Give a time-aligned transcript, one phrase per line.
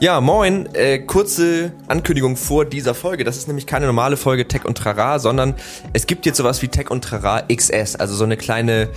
[0.00, 0.66] Ja, moin.
[0.74, 3.22] Äh, kurze Ankündigung vor dieser Folge.
[3.22, 5.54] Das ist nämlich keine normale Folge Tech und Trara, sondern
[5.92, 8.88] es gibt jetzt sowas wie Tech und Trara XS, also so eine kleine,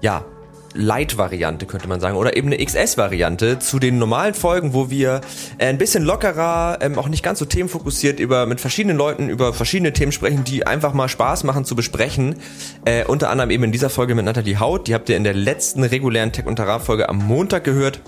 [0.00, 0.24] ja,
[0.72, 5.20] Light-Variante, könnte man sagen, oder eben eine XS-Variante zu den normalen Folgen, wo wir
[5.58, 9.52] äh, ein bisschen lockerer, ähm, auch nicht ganz so themenfokussiert über mit verschiedenen Leuten über
[9.52, 12.36] verschiedene Themen sprechen, die einfach mal Spaß machen zu besprechen.
[12.86, 15.34] Äh, unter anderem eben in dieser Folge mit Nathalie Haut, die habt ihr in der
[15.34, 18.00] letzten regulären Tech und Terra Folge am Montag gehört.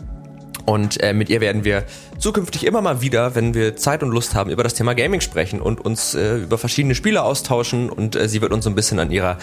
[0.65, 1.85] Und äh, mit ihr werden wir
[2.19, 5.61] zukünftig immer mal wieder, wenn wir Zeit und Lust haben, über das Thema Gaming sprechen
[5.61, 8.99] und uns äh, über verschiedene Spiele austauschen und äh, sie wird uns so ein bisschen
[8.99, 9.39] an ihrer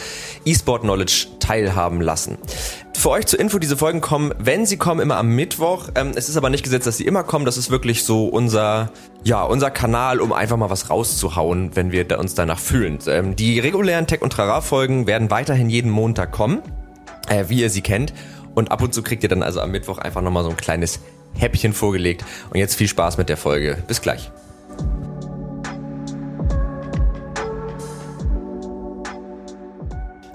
[0.45, 2.37] E-Sport-Knowledge teilhaben lassen.
[2.99, 5.89] Für euch zur Info, diese Folgen kommen, wenn sie kommen, immer am Mittwoch.
[5.95, 7.45] Ähm, es ist aber nicht gesetzt, dass sie immer kommen.
[7.45, 8.91] Das ist wirklich so unser,
[9.23, 12.99] ja, unser Kanal, um einfach mal was rauszuhauen, wenn wir uns danach fühlen.
[13.07, 16.61] Ähm, die regulären Tech- und Trara-Folgen werden weiterhin jeden Montag kommen,
[17.29, 18.13] äh, wie ihr sie kennt.
[18.59, 20.99] Und ab und zu kriegt ihr dann also am Mittwoch einfach nochmal so ein kleines
[21.33, 22.25] Häppchen vorgelegt.
[22.49, 23.81] Und jetzt viel Spaß mit der Folge.
[23.87, 24.29] Bis gleich.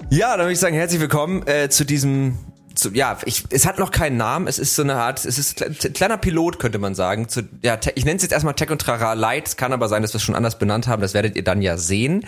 [0.09, 2.39] Ja, dann würde ich sagen, herzlich willkommen äh, zu diesem
[2.73, 4.47] zu, ja, ich, es hat noch keinen Namen.
[4.47, 7.29] Es ist so eine Art, es ist ein kleiner Pilot, könnte man sagen.
[7.29, 9.49] Zu, ja, ich nenne es jetzt erstmal Tech und Trara Light.
[9.49, 11.03] Es kann aber sein, dass wir es schon anders benannt haben.
[11.03, 12.25] Das werdet ihr dann ja sehen.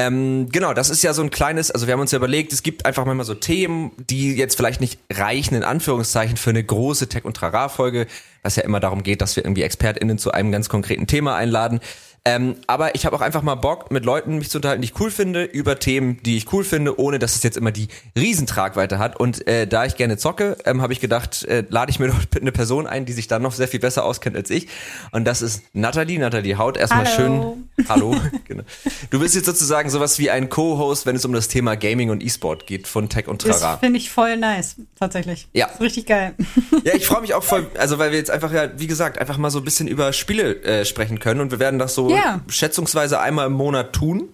[0.00, 2.62] Ähm, genau, das ist ja so ein kleines, also wir haben uns ja überlegt, es
[2.62, 7.08] gibt einfach manchmal so Themen, die jetzt vielleicht nicht reichen, in Anführungszeichen, für eine große
[7.08, 8.06] Tech- und Trara-Folge,
[8.42, 11.80] was ja immer darum geht, dass wir irgendwie ExpertInnen zu einem ganz konkreten Thema einladen.
[12.24, 15.00] Ähm, aber ich habe auch einfach mal Bock, mit Leuten mich zu unterhalten, die ich
[15.00, 18.98] cool finde, über Themen, die ich cool finde, ohne dass es jetzt immer die Riesentragweite
[18.98, 19.18] hat.
[19.18, 22.20] Und äh, da ich gerne zocke, ähm, habe ich gedacht, äh, lade ich mir doch
[22.38, 24.68] eine Person ein, die sich da noch sehr viel besser auskennt als ich.
[25.12, 26.18] Und das ist Nathalie.
[26.18, 27.68] Nathalie Haut, erstmal schön.
[27.88, 28.14] Hallo.
[28.46, 28.64] genau.
[29.08, 32.22] Du bist jetzt sozusagen sowas wie ein Co-Host, wenn es um das Thema Gaming und
[32.22, 33.72] E-Sport geht von Tech und Trara.
[33.72, 35.48] Das finde ich voll nice, tatsächlich.
[35.54, 35.66] Ja.
[35.80, 36.34] Richtig geil.
[36.82, 39.36] Ja, ich freue mich auch voll, also weil wir jetzt einfach ja, wie gesagt, einfach
[39.36, 42.40] mal so ein bisschen über Spiele äh, sprechen können und wir werden das so Ja.
[42.48, 44.28] schätzungsweise einmal im Monat tun.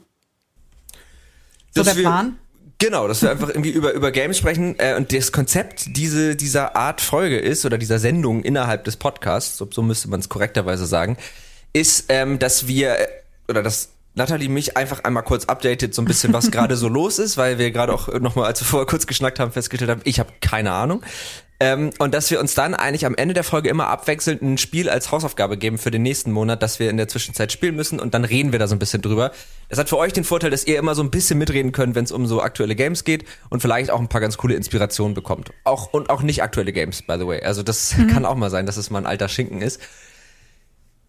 [1.75, 2.39] So der Plan?
[2.79, 4.79] Genau, dass wir einfach irgendwie über, über Games sprechen.
[4.79, 9.57] Äh, und das Konzept diese, dieser Art Folge ist, oder dieser Sendung innerhalb des Podcasts,
[9.57, 11.17] so, so müsste man es korrekterweise sagen,
[11.73, 13.09] ist, ähm, dass wir, äh,
[13.49, 17.19] oder dass Nathalie mich einfach einmal kurz updatet, so ein bisschen, was gerade so los
[17.19, 20.21] ist, weil wir gerade auch nochmal, als wir vorher kurz geschnackt haben, festgestellt haben, ich
[20.21, 21.03] habe keine Ahnung.
[21.59, 24.91] Ähm, und dass wir uns dann eigentlich am Ende der Folge immer abwechselnd ein Spiel
[24.91, 28.13] als Hausaufgabe geben für den nächsten Monat, dass wir in der Zwischenzeit spielen müssen und
[28.13, 29.33] dann reden wir da so ein bisschen drüber.
[29.71, 32.05] Das hat für euch den Vorteil, dass ihr immer so ein bisschen mitreden könnt, wenn
[32.05, 35.51] es um so aktuelle Games geht und vielleicht auch ein paar ganz coole Inspirationen bekommt.
[35.65, 37.43] Auch und auch nicht aktuelle Games, by the way.
[37.43, 39.81] Also das kann auch mal sein, dass es mal ein alter Schinken ist.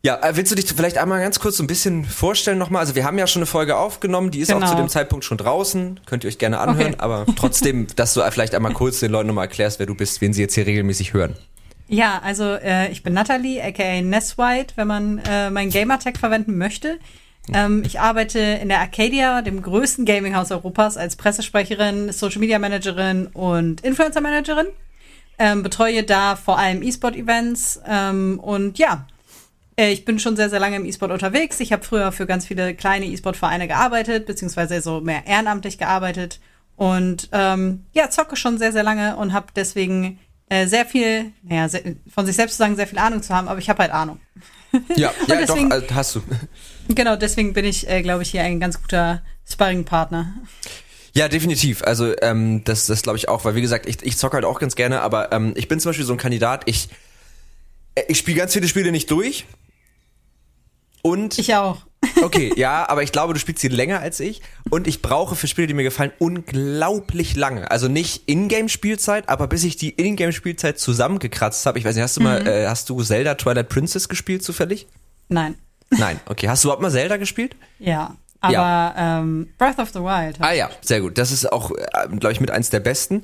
[0.07, 2.79] Ja, äh, willst du dich vielleicht einmal ganz kurz so ein bisschen vorstellen nochmal?
[2.79, 4.69] Also wir haben ja schon eine Folge aufgenommen, die ist auch Genau.
[4.72, 7.00] zu dem Zeitpunkt schon draußen, könnt ihr euch gerne anhören, Okay.
[7.03, 10.31] aber trotzdem, dass du vielleicht einmal kurz den Leuten nochmal erklärst, wer du bist, wen
[10.31, 11.35] sie jetzt hier regelmäßig hören.
[11.90, 16.57] Ja, also äh, ich bin Natalie, aka Ness White, wenn man äh, meinen Gamertag verwenden
[16.57, 17.00] möchte.
[17.53, 23.28] Ähm, ich arbeite in der Arcadia, dem größten Gaminghaus Europas, als Pressesprecherin, Social Media Managerin
[23.28, 24.67] und Influencer Managerin.
[25.38, 29.06] Ähm, betreue da vor allem E-Sport-Events ähm, und ja,
[29.86, 31.60] ich bin schon sehr, sehr lange im E-Sport unterwegs.
[31.60, 36.40] Ich habe früher für ganz viele kleine E-Sport-Vereine gearbeitet, beziehungsweise so mehr ehrenamtlich gearbeitet.
[36.76, 41.70] Und ähm, ja, zocke schon sehr, sehr lange und habe deswegen äh, sehr viel, naja,
[41.70, 41.82] sehr,
[42.14, 44.20] von sich selbst zu sagen, sehr viel Ahnung zu haben, aber ich habe halt Ahnung.
[44.96, 46.22] Ja, ja deswegen- doch, äh, hast du.
[46.90, 50.36] Genau, deswegen bin ich, äh, glaube ich, hier ein ganz guter Sparring-Partner.
[51.14, 51.84] Ja, definitiv.
[51.84, 54.59] Also ähm, das, das glaube ich auch, weil wie gesagt, ich, ich zocke halt auch
[54.59, 56.90] ganz gerne, aber ähm, ich bin zum Beispiel so ein Kandidat, ich,
[57.96, 59.46] äh, ich spiele ganz viele Spiele nicht durch.
[61.07, 61.78] Und Ich auch.
[62.23, 65.47] okay, ja, aber ich glaube, du spielst sie länger als ich und ich brauche für
[65.47, 67.72] Spiele, die mir gefallen, unglaublich lange.
[67.72, 71.79] Also nicht Ingame-Spielzeit, aber bis ich die Ingame-Spielzeit zusammengekratzt habe.
[71.79, 74.88] Ich weiß nicht, hast du mal, äh, hast du Zelda Twilight Princess gespielt zufällig?
[75.28, 75.56] Nein.
[75.90, 76.50] Nein, okay.
[76.50, 77.56] Hast du überhaupt mal Zelda gespielt?
[77.79, 78.16] Ja.
[78.41, 79.19] Aber Ja.
[79.19, 80.38] Ähm, Breath of the Wild.
[80.40, 81.17] Ah ja, sehr gut.
[81.17, 81.72] Das ist auch,
[82.19, 83.23] glaube ich, mit eins der besten.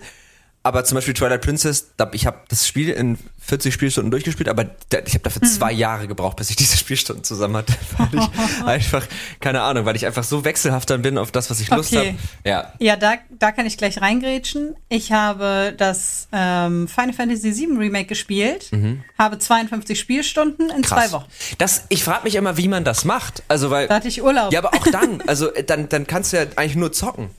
[0.66, 4.64] Aber zum Beispiel Twilight Princess, ich habe das Spiel in 40 Spielstunden durchgespielt, aber
[5.06, 7.74] ich habe dafür zwei Jahre gebraucht, bis ich diese Spielstunden zusammen hatte.
[7.98, 8.30] Weil ich
[8.66, 9.06] einfach,
[9.42, 12.08] keine Ahnung, weil ich einfach so wechselhaft dann bin auf das, was ich Lust Okay.
[12.12, 12.18] habe.
[12.50, 12.72] Ja.
[12.80, 14.76] Ja, da, da kann ich gleich reingrätschen.
[14.88, 18.72] Ich habe das ähm, Final Fantasy VII Remake gespielt,
[19.18, 20.82] habe 52 Spielstunden in Mhm.
[20.84, 21.08] Krass.
[21.10, 21.26] zwei Wochen.
[21.58, 23.44] Das, ich frage mich immer, wie man das macht.
[23.50, 23.90] Also weil.
[23.90, 24.54] Da hatte ich Urlaub.
[24.54, 27.30] Ja, aber auch dann, also äh, dann, dann kannst du ja eigentlich nur zocken.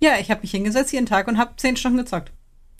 [0.00, 2.30] Ja, ich habe mich hingesetzt jeden Tag und habe 10 Stunden gezockt.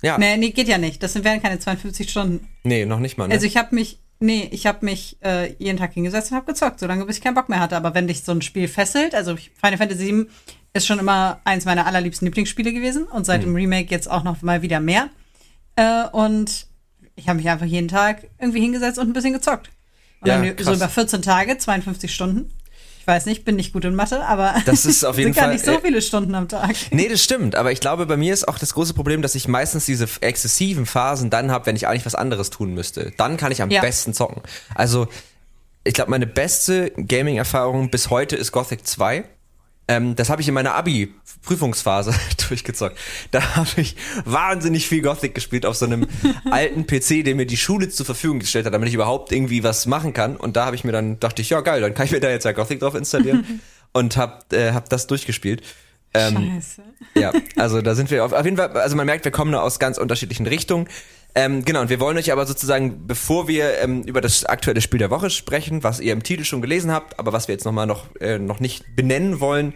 [0.02, 0.18] Ja.
[0.18, 1.02] Nee, nee, geht ja nicht.
[1.02, 2.48] Das wären keine 52 Stunden.
[2.64, 3.28] Nee, noch nicht mal.
[3.28, 3.34] Ne?
[3.34, 6.80] Also ich habe mich, nee, ich habe mich äh, jeden Tag hingesetzt und habe gezockt,
[6.80, 7.76] solange bis ich keinen Bock mehr hatte.
[7.76, 10.26] Aber wenn dich so ein Spiel fesselt, also Final Fantasy VII
[10.74, 14.42] ist schon immer eins meiner allerliebsten Lieblingsspiele gewesen und seit dem Remake jetzt auch noch
[14.42, 15.10] mal wieder mehr.
[15.76, 16.66] Äh, und
[17.14, 19.70] ich habe mich einfach jeden Tag irgendwie hingesetzt und ein bisschen gezockt.
[20.20, 20.76] Und Ja, dann so krass.
[20.76, 22.50] über 14 Tage, 52 Stunden.
[23.02, 25.46] Ich weiß nicht, bin nicht gut in Mathe, aber Das ist auf jeden sind gar
[25.46, 26.70] Fall, nicht so äh, viele Stunden am Tag.
[26.92, 27.56] Nee, das stimmt.
[27.56, 30.86] Aber ich glaube, bei mir ist auch das große Problem, dass ich meistens diese exzessiven
[30.86, 33.10] Phasen dann habe, wenn ich eigentlich was anderes tun müsste.
[33.16, 33.80] Dann kann ich am Ja.
[33.80, 34.40] besten zocken.
[34.76, 35.08] Also,
[35.82, 39.24] ich glaube, meine beste Gaming-Erfahrung bis heute ist Gothic 2.
[39.88, 42.14] Ähm, das habe ich in meiner Abi-Prüfungsphase
[42.48, 42.96] durchgezockt.
[43.30, 46.06] Da habe ich wahnsinnig viel Gothic gespielt auf so einem
[46.50, 49.86] alten PC, den mir die Schule zur Verfügung gestellt hat, damit ich überhaupt irgendwie was
[49.86, 50.36] machen kann.
[50.36, 52.30] Und da habe ich mir dann, dachte ich, ja geil, dann kann ich mir da
[52.30, 53.60] jetzt ja Gothic drauf installieren.
[53.92, 55.62] und hab, äh, hab das durchgespielt.
[56.14, 56.82] Ähm, Scheiße.
[57.14, 59.62] ja, also da sind wir auf, auf jeden Fall, also man merkt, wir kommen da
[59.62, 60.88] aus ganz unterschiedlichen Richtungen.
[61.34, 64.98] Ähm, genau, und wir wollen euch aber sozusagen, bevor wir ähm, über das aktuelle Spiel
[64.98, 67.86] der Woche sprechen, was ihr im Titel schon gelesen habt, aber was wir jetzt nochmal
[67.86, 69.72] noch, äh, noch nicht benennen wollen,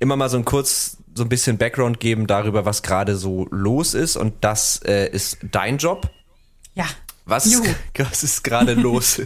[0.00, 3.94] immer mal so ein kurz so ein bisschen Background geben darüber, was gerade so los
[3.94, 4.16] ist.
[4.16, 6.10] Und das äh, ist dein Job.
[6.74, 6.86] Ja.
[7.24, 7.64] Was, Juhu.
[7.98, 9.22] was ist gerade los?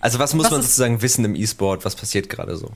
[0.00, 1.84] Also was muss Was man sozusagen wissen im E-Sport?
[1.84, 2.72] Was passiert gerade so?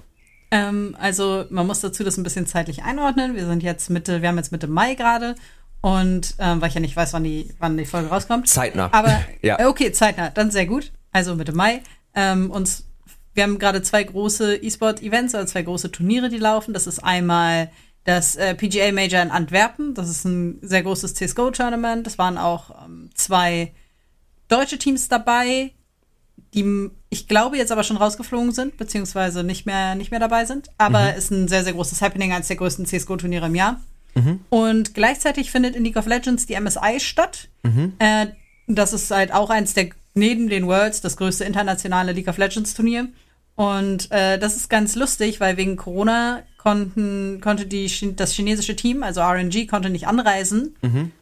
[0.50, 3.34] Ähm, also man muss dazu das ein bisschen zeitlich einordnen.
[3.34, 5.34] Wir sind jetzt Mitte, wir haben jetzt Mitte Mai gerade
[5.82, 8.48] und ähm, weil ich ja nicht weiß, wann die, wann die Folge rauskommt.
[8.48, 8.88] Zeitnah.
[8.92, 9.58] Aber Ja.
[9.58, 10.92] äh, okay, zeitnah, dann sehr gut.
[11.10, 11.82] Also Mitte Mai.
[12.14, 12.86] Ähm, uns,
[13.34, 16.72] wir haben gerade zwei große E-Sport-Events, also zwei große Turniere, die laufen.
[16.72, 17.70] Das ist einmal
[18.04, 19.94] das äh, PGA Major in Antwerpen.
[19.94, 22.06] Das ist ein sehr großes CSGO-Tournament.
[22.06, 23.72] Das waren auch ähm, zwei
[24.46, 25.72] deutsche Teams dabei,
[26.54, 30.68] die ich glaube jetzt aber schon rausgeflogen sind, beziehungsweise nicht mehr, nicht mehr dabei sind.
[30.78, 33.80] Aber ist ein sehr, sehr großes Happening, eines der größten CSGO-Turniere im Jahr.
[34.50, 37.48] Und gleichzeitig findet in League of Legends die MSI statt.
[37.98, 38.26] Äh,
[38.66, 42.74] das ist halt auch eins der, neben den Worlds, das größte internationale League of Legends
[42.74, 43.08] Turnier.
[43.54, 49.02] Und äh, das ist ganz lustig, weil wegen Corona konnten, konnte die, das chinesische Team,
[49.02, 50.76] also RNG, konnte nicht anreisen.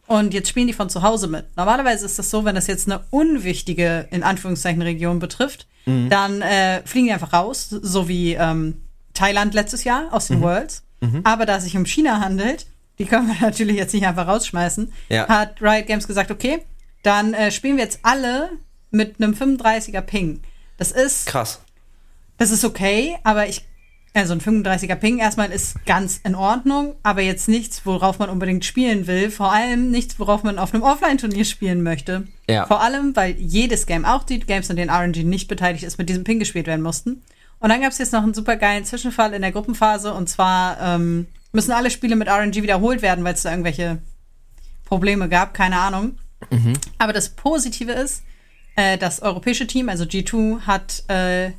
[0.07, 1.47] Und jetzt spielen die von zu Hause mit.
[1.57, 5.67] Normalerweise ist das so, wenn das jetzt eine unwichtige, in Anführungszeichen, Region betrifft,
[6.11, 8.83] dann äh, fliegen die einfach raus, so wie ähm,
[9.15, 10.83] Thailand letztes Jahr aus den Worlds.
[11.25, 12.67] Aber da es sich um China handelt,
[13.01, 15.27] die können wir natürlich jetzt nicht einfach rausschmeißen, Ja.
[15.27, 16.61] hat Riot Games gesagt, okay,
[17.03, 18.51] dann äh, spielen wir jetzt alle
[18.93, 20.43] mit einem 35er Ping.
[20.77, 21.61] Das ist Krass.
[22.39, 23.65] das ist okay, aber ich,
[24.13, 28.65] also ein 35er Ping erstmal ist ganz in Ordnung, aber jetzt nichts, worauf man unbedingt
[28.65, 29.31] spielen will.
[29.31, 32.27] Vor allem nichts, worauf man auf einem Offline-Turnier spielen möchte.
[32.49, 32.67] Ja.
[32.67, 36.09] Vor allem, weil jedes Game, auch die Games, an denen RNG nicht beteiligt ist, mit
[36.09, 37.23] diesem Ping gespielt werden mussten.
[37.61, 40.81] Und dann gab es jetzt noch einen super geilen Zwischenfall in der Gruppenphase und zwar
[40.81, 43.99] ähm, müssen alle Spiele mit RNG wiederholt werden, weil es da irgendwelche
[44.85, 46.19] Probleme gab, keine Ahnung.
[46.99, 48.23] Aber das Positive ist,
[48.77, 51.53] äh, das europäische Team, also G2, hat, äh,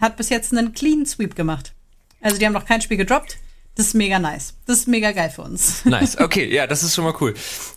[0.00, 1.72] hat bis jetzt einen Clean Sweep gemacht.
[2.20, 3.38] Also die haben noch kein Spiel gedroppt.
[3.74, 4.54] Das ist mega nice.
[4.66, 5.84] Das ist mega geil für uns.
[5.84, 7.34] Nice, okay, ja, das ist schon mal cool.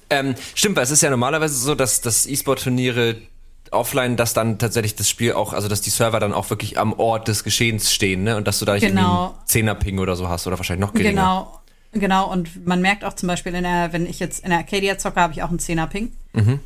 [0.09, 3.21] Ähm, stimmt, weil es ist ja normalerweise so, dass, dass E-Sport-Turniere
[3.71, 6.93] offline, dass dann tatsächlich das Spiel auch, also dass die Server dann auch wirklich am
[6.93, 8.35] Ort des Geschehens stehen, ne?
[8.37, 9.35] Und dass du da nicht Genau.
[9.47, 11.11] 10er-Ping oder so hast oder wahrscheinlich noch geringer.
[11.11, 11.57] Genau.
[11.93, 14.97] Genau, und man merkt auch zum Beispiel, in der, wenn ich jetzt in der Arcadia
[14.97, 16.13] zocke, habe ich auch einen 10er-Ping.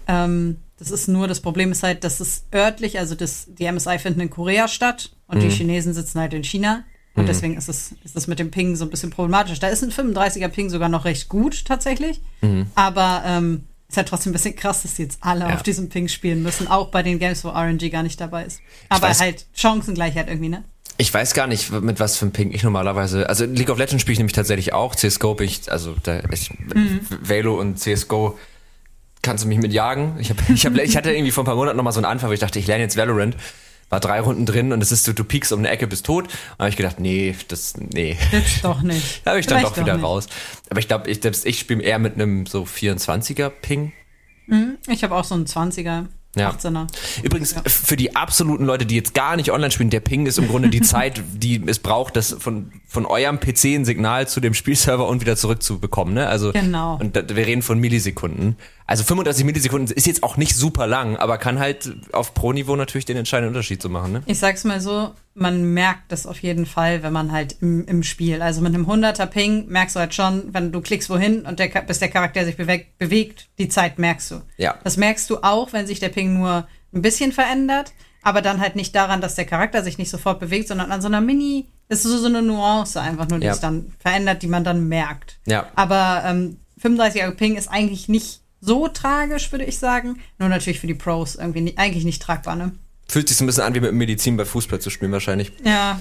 [0.07, 3.97] Ähm, das ist nur, das Problem ist halt, dass es örtlich, also das, die MSI
[3.97, 6.83] finden in Korea statt und die Chinesen sitzen halt in China.
[7.15, 9.59] Und deswegen ist es, ist es mit dem Ping so ein bisschen problematisch.
[9.59, 12.21] Da ist ein 35er Ping sogar noch recht gut tatsächlich.
[12.75, 15.53] Aber ähm, ist halt trotzdem ein bisschen krass, dass die jetzt alle Ja.
[15.55, 18.59] auf diesem Ping spielen müssen, auch bei den Games, wo RNG gar nicht dabei ist.
[18.89, 20.63] Aber weiß- halt Chancengleichheit irgendwie, ne?
[20.97, 23.27] Ich weiß gar nicht, mit was für ein Ping ich normalerweise.
[23.27, 24.95] Also League of Legends spiele ich nämlich tatsächlich auch.
[24.95, 26.49] CSGO bin ich, also da ich,
[27.21, 28.39] Velo und CSGO
[29.21, 30.15] kannst du mich mit jagen.
[30.19, 32.05] Ich, hab, ich, hab, ich hatte irgendwie vor ein paar Monaten noch mal so einen
[32.05, 33.35] Anfall, wo ich dachte, ich lerne jetzt Valorant.
[33.89, 36.25] War drei Runden drin und es ist so, du piekst um eine Ecke, bist tot.
[36.25, 38.17] Und habe ich gedacht, nee, das, nee.
[38.31, 39.21] Jetzt doch nicht.
[39.23, 40.03] Da habe ich dann Vielleicht doch wieder nicht.
[40.03, 40.27] raus.
[40.69, 43.93] Aber ich glaube, ich, selbst ich spiele eher mit einem so 24er Ping.
[44.87, 46.51] Ich habe auch so einen 20er, Ja.
[46.51, 46.87] 18er.
[47.23, 50.47] Übrigens, für die absoluten Leute, die jetzt gar nicht online spielen, der Ping ist im
[50.47, 54.53] Grunde die Zeit, die es braucht, das von, von eurem PC ein Signal zu dem
[54.53, 56.13] Spielserver und wieder zurückzubekommen.
[56.13, 56.27] Ne?
[56.27, 56.97] Also, Genau.
[56.99, 58.57] Und da, wir reden von Millisekunden.
[58.87, 63.05] Also 35 Millisekunden ist jetzt auch nicht super lang, aber kann halt auf Pro-Niveau natürlich
[63.05, 64.11] den entscheidenden Unterschied zu machen.
[64.13, 64.23] Ne?
[64.25, 68.03] Ich sag's mal so, man merkt das auf jeden Fall, wenn man halt im, im
[68.03, 71.59] Spiel, also mit einem 100er Ping merkst du halt schon, wenn du klickst wohin und
[71.59, 74.41] der, bis der Charakter sich bewegt, bewegt, die Zeit merkst du.
[74.57, 74.75] Ja.
[74.85, 77.91] Das merkst du auch, wenn sich der Ping nur ein bisschen verändert,
[78.23, 81.07] aber dann halt nicht daran, dass der Charakter sich nicht sofort bewegt, sondern an so
[81.07, 83.51] einer Mini, das ist so, so eine Nuance einfach nur, die Ja.
[83.53, 85.37] es dann verändert, die man dann merkt.
[85.45, 85.67] Ja.
[85.75, 90.17] Aber ähm, 35er Ping ist eigentlich nicht so tragisch, würde ich sagen.
[90.39, 92.71] Nur natürlich für die Pros irgendwie nicht, eigentlich nicht tragbar, ne?
[93.07, 95.51] Fühlt sich so ein bisschen an, wie mit Medizin bei Fußball zu spielen wahrscheinlich.
[95.63, 95.99] Ja,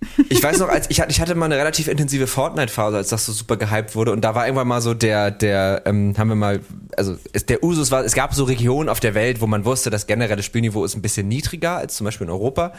[0.28, 3.26] Ich weiß noch, als ich hatte, ich hatte mal eine relativ intensive Fortnite-Phase, als das
[3.26, 4.12] so super gehypt wurde.
[4.12, 6.60] Und da war irgendwann mal so der, der, ähm, haben wir mal,
[6.96, 9.90] also es, der Usus war, es gab so Regionen auf der Welt, wo man wusste,
[9.90, 12.72] das generelle Spielniveau ist ein bisschen niedriger als zum Beispiel in Europa.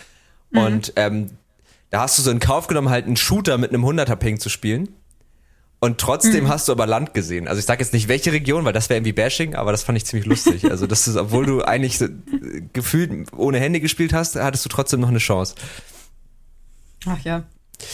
[0.54, 1.30] Und ähm,
[1.92, 4.50] da hast du so in Kauf genommen, halt einen Shooter mit einem 100er Ping zu
[4.50, 4.90] spielen.
[5.84, 7.48] Und trotzdem hast du aber Land gesehen.
[7.48, 9.98] Also ich sage jetzt nicht welche Region, weil das wäre irgendwie Bashing, aber das fand
[9.98, 10.70] ich ziemlich lustig.
[10.70, 14.70] Also das ist, obwohl du eigentlich so, äh, gefühlt ohne Handy gespielt hast, hattest du
[14.70, 15.56] trotzdem noch eine Chance.
[17.08, 17.46] Ach ja.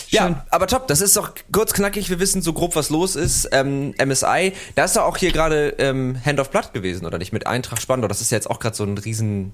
[0.09, 0.35] Ja, Schön.
[0.49, 3.47] aber top, das ist doch kurz knackig, wir wissen so grob, was los ist.
[3.53, 7.31] Ähm, MSI, da ist doch auch hier gerade ähm, Hand of Blood gewesen, oder nicht?
[7.31, 9.53] Mit Eintracht Spandau, das ist ja jetzt auch gerade so ein riesen...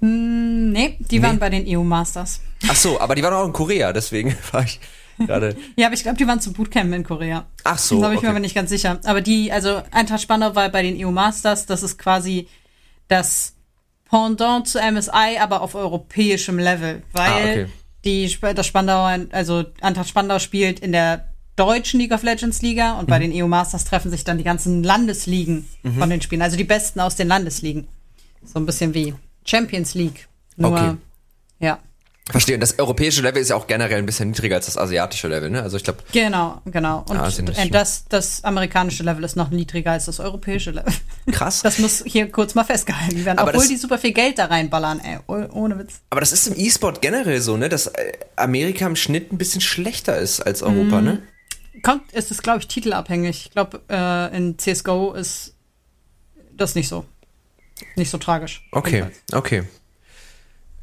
[0.72, 2.40] Nee, die waren bei den EU Masters.
[2.68, 4.80] Ach so, aber die waren auch in Korea, deswegen war ich
[5.20, 5.56] gerade...
[5.76, 7.46] Ja, aber ich glaube, die waren zum Bootcamp in Korea.
[7.64, 8.26] Ach so, Da bin ich okay.
[8.28, 9.00] mir aber nicht ganz sicher.
[9.04, 12.48] Aber die, also Eintracht Spandau war bei den EU Masters, das ist quasi
[13.08, 13.54] das
[14.10, 17.02] Pendant zu MSI, aber auf europäischem Level.
[17.14, 17.66] Weil Ah, okay.
[18.06, 23.08] die, das Spandau, also Eintracht Spandau spielt in der deutschen League of Legends Liga und
[23.08, 23.32] bei Mhm.
[23.32, 25.68] den EU Masters treffen sich dann die ganzen Landesligen
[26.00, 27.88] von den Spielen, also die besten aus den Landesligen.
[28.44, 29.14] So ein bisschen wie
[29.46, 30.28] Champions League.
[30.58, 30.96] Nur, Okay.
[31.60, 31.80] ja.
[32.32, 35.28] Verstehe, und das europäische Level ist ja auch generell ein bisschen niedriger als das asiatische
[35.28, 35.62] Level, ne?
[35.62, 37.04] Also ich glaube, Genau, genau.
[37.10, 37.72] Und ist nicht äh, schlimm.
[37.72, 40.94] das, das amerikanische Level ist noch niedriger als das europäische Level.
[41.34, 41.62] krass.
[41.64, 43.40] Das muss hier kurz mal festgehalten werden.
[43.40, 45.20] Aber Obwohl das- die super viel Geld da reinballern, ey.
[45.28, 45.96] Oh- Ohne Witz.
[46.12, 47.68] Aber das ist im E-Sport generell so, ne?
[47.68, 51.06] Dass äh, Amerika im Schnitt ein bisschen schlechter ist als Europa, Mhm.
[51.06, 51.24] ne?
[51.82, 53.48] Kommt, ist es, glaube ich, titelabhängig.
[53.48, 55.56] Ich glaube, äh, in CSGO ist
[56.56, 57.04] das nicht so.
[57.98, 58.66] Nicht so tragisch.
[58.72, 59.34] Okay, Jedenfalls.
[59.34, 59.64] okay.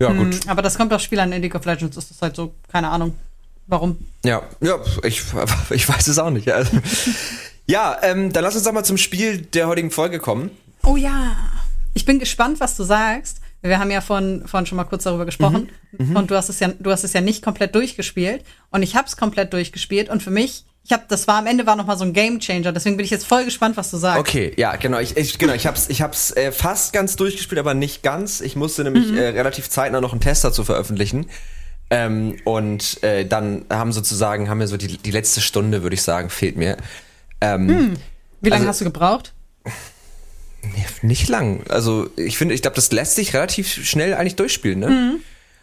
[0.00, 0.44] Ja, gut.
[0.44, 2.88] Mm, Aber das kommt auf Spielern in League of Legends, ist das halt so, keine
[2.88, 3.14] Ahnung.
[3.66, 3.98] Warum?
[4.24, 5.22] Ja, ja, ich,
[5.70, 6.50] ich weiß es auch nicht.
[6.52, 6.78] Also,
[7.66, 10.50] ja, ähm, dann lass uns doch mal zum Spiel der heutigen Folge kommen.
[10.82, 11.36] Oh ja.
[11.94, 13.40] Ich bin gespannt, was du sagst.
[13.62, 15.68] Wir haben ja von, von schon mal kurz darüber gesprochen.
[15.92, 18.42] Mhm, Und du hast es ja, du hast es ja nicht komplett durchgespielt.
[18.70, 20.08] Und ich habe es komplett durchgespielt.
[20.08, 22.40] Und für mich, ich habe, das war am Ende war noch mal so ein Game
[22.40, 22.72] Changer.
[22.72, 24.18] Deswegen bin ich jetzt voll gespannt, was du sagst.
[24.20, 24.98] Okay, ja, genau.
[24.98, 28.40] Ich, ich, genau, ich hab's, ich hab's äh, fast ganz durchgespielt, aber nicht ganz.
[28.40, 31.26] Ich musste nämlich äh, relativ zeitnah noch einen Test dazu veröffentlichen.
[31.90, 36.02] Ähm, und äh, dann haben sozusagen, haben wir so die, die letzte Stunde, würde ich
[36.02, 36.76] sagen, fehlt mir.
[37.40, 37.96] Ähm,
[38.40, 39.34] Wie lange also- hast du gebraucht?
[41.02, 41.64] Nicht lang.
[41.68, 45.16] Also ich finde, ich glaube, das lässt sich relativ schnell eigentlich durchspielen, ne?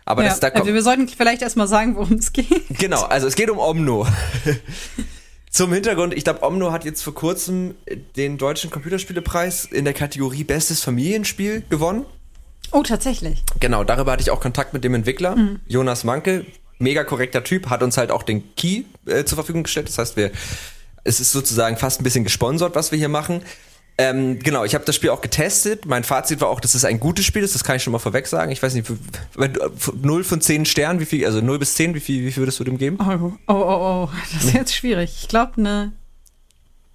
[0.07, 0.61] Aber ja, das da kommt.
[0.61, 2.47] also wir sollten vielleicht erstmal sagen, worum es geht.
[2.69, 4.07] Genau, also es geht um Omno.
[5.51, 7.75] Zum Hintergrund, ich glaube, Omno hat jetzt vor kurzem
[8.15, 12.05] den deutschen Computerspielepreis in der Kategorie Bestes Familienspiel gewonnen.
[12.71, 13.43] Oh, tatsächlich.
[13.59, 15.35] Genau, darüber hatte ich auch Kontakt mit dem Entwickler,
[15.67, 16.45] Jonas Manke.
[16.79, 19.89] Mega korrekter Typ, hat uns halt auch den Key äh, zur Verfügung gestellt.
[19.89, 20.31] Das heißt, wir,
[21.03, 23.41] es ist sozusagen fast ein bisschen gesponsert, was wir hier machen.
[23.99, 25.85] Ähm, genau, ich habe das Spiel auch getestet.
[25.87, 27.55] Mein Fazit war auch, dass es ein gutes Spiel ist.
[27.55, 28.51] Das kann ich schon mal vorweg sagen.
[28.51, 28.87] Ich weiß nicht,
[29.35, 32.31] wenn du- 0 von 10 Sternen, wie viel, also 0 bis 10, wie viel, wie
[32.31, 32.97] viel würdest du dem geben?
[33.01, 34.09] Oh, oh, oh, oh.
[34.33, 35.17] Das ist jetzt schwierig.
[35.23, 35.93] Ich glaube, ne.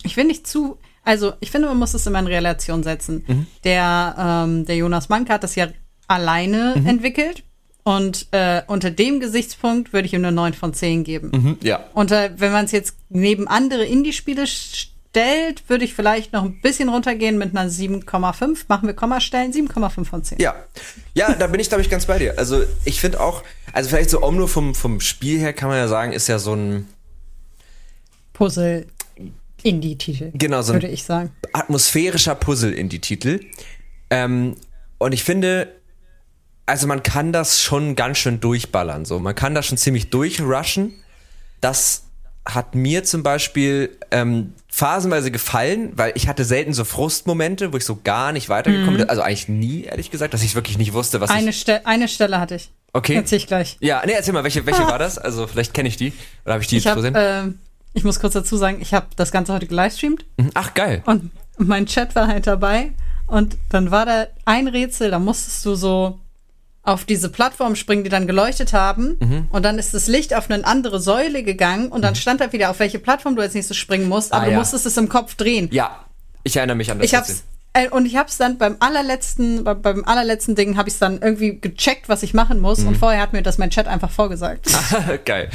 [0.05, 0.79] Ich will nicht zu.
[1.05, 3.25] Also, ich finde, man muss es immer in Relation setzen.
[3.27, 3.47] Mhm.
[3.65, 4.15] Der,
[4.47, 5.69] ähm, der Jonas Mank hat das ja
[6.07, 6.87] alleine Mhm.
[6.87, 7.43] entwickelt.
[7.85, 11.33] Und äh, unter dem Gesichtspunkt würde ich ihm eine 9 von 10 geben.
[11.35, 11.85] Mhm, ja.
[11.95, 14.45] Und äh, wenn man es jetzt neben andere Indie-Spiele
[15.13, 18.65] stellt, würde ich vielleicht noch ein bisschen runtergehen mit einer 7,5.
[18.69, 20.39] Machen wir Kommastellen, 7,5 von 10.
[20.39, 20.55] Ja,
[21.15, 22.39] ja, da bin ich, glaube ich, ganz bei dir.
[22.39, 23.43] Also ich finde auch,
[23.75, 26.55] also vielleicht so Omno vom, vom Spiel her kann man ja sagen, ist ja so
[26.55, 26.89] ein,
[28.33, 28.87] Puzzle.
[29.63, 30.33] Indie-Titel.
[30.35, 31.31] Genau, so Würde ich sagen.
[31.53, 33.41] atmosphärischer Puzzle in die Titel.
[34.11, 34.57] Ähm,
[34.99, 35.69] und ich finde,
[36.67, 39.05] also man kann das schon ganz schön durchballern.
[39.05, 40.95] So, man kann das schon ziemlich durchrushen.
[41.61, 42.07] Das
[42.45, 47.85] hat mir zum Beispiel ähm, phasenweise gefallen, weil ich hatte selten so Frustmomente, wo ich
[47.85, 49.09] so gar nicht weitergekommen bin.
[49.09, 51.61] Also eigentlich nie, ehrlich gesagt, dass ich wirklich nicht wusste, was Eine, ich.
[51.61, 52.71] Ste eine Stelle hatte ich.
[52.93, 53.15] Okay.
[53.15, 53.77] Erzähl ich gleich.
[53.81, 55.19] Ja, nee, erzähl mal, welche, welche war das?
[55.19, 56.13] Also vielleicht kenne ich die.
[56.45, 57.15] Oder habe ich die Ich jetzt gesehen?
[57.17, 57.59] ähm,
[57.95, 61.03] ich muss kurz dazu sagen, ich habe das Ganze heute gelivestreamt Ach, geil.
[61.07, 62.93] und mein Chat war halt dabei
[63.27, 66.19] und dann war da ein Rätsel, da musstest du so
[66.85, 69.47] auf diese Plattform springen, die dann geleuchtet haben Mhm.
[69.51, 72.71] und dann ist das Licht auf eine andere Säule gegangen und dann stand da wieder,
[72.71, 74.59] auf welche Plattform du als nächstes springen musst, aber Ah, du ja.
[74.59, 75.69] musstest es im Kopf drehen.
[75.73, 76.05] Ja,
[76.43, 77.07] ich erinnere mich an das.
[77.07, 80.99] Ich hab's äh, und ich hab's dann beim allerletzten bei, beim allerletzten Ding habe ich
[80.99, 82.89] dann irgendwie gecheckt, was ich machen muss Mhm.
[82.89, 84.67] und vorher hat mir das mein Chat einfach vorgesagt.
[85.25, 85.49] Geil.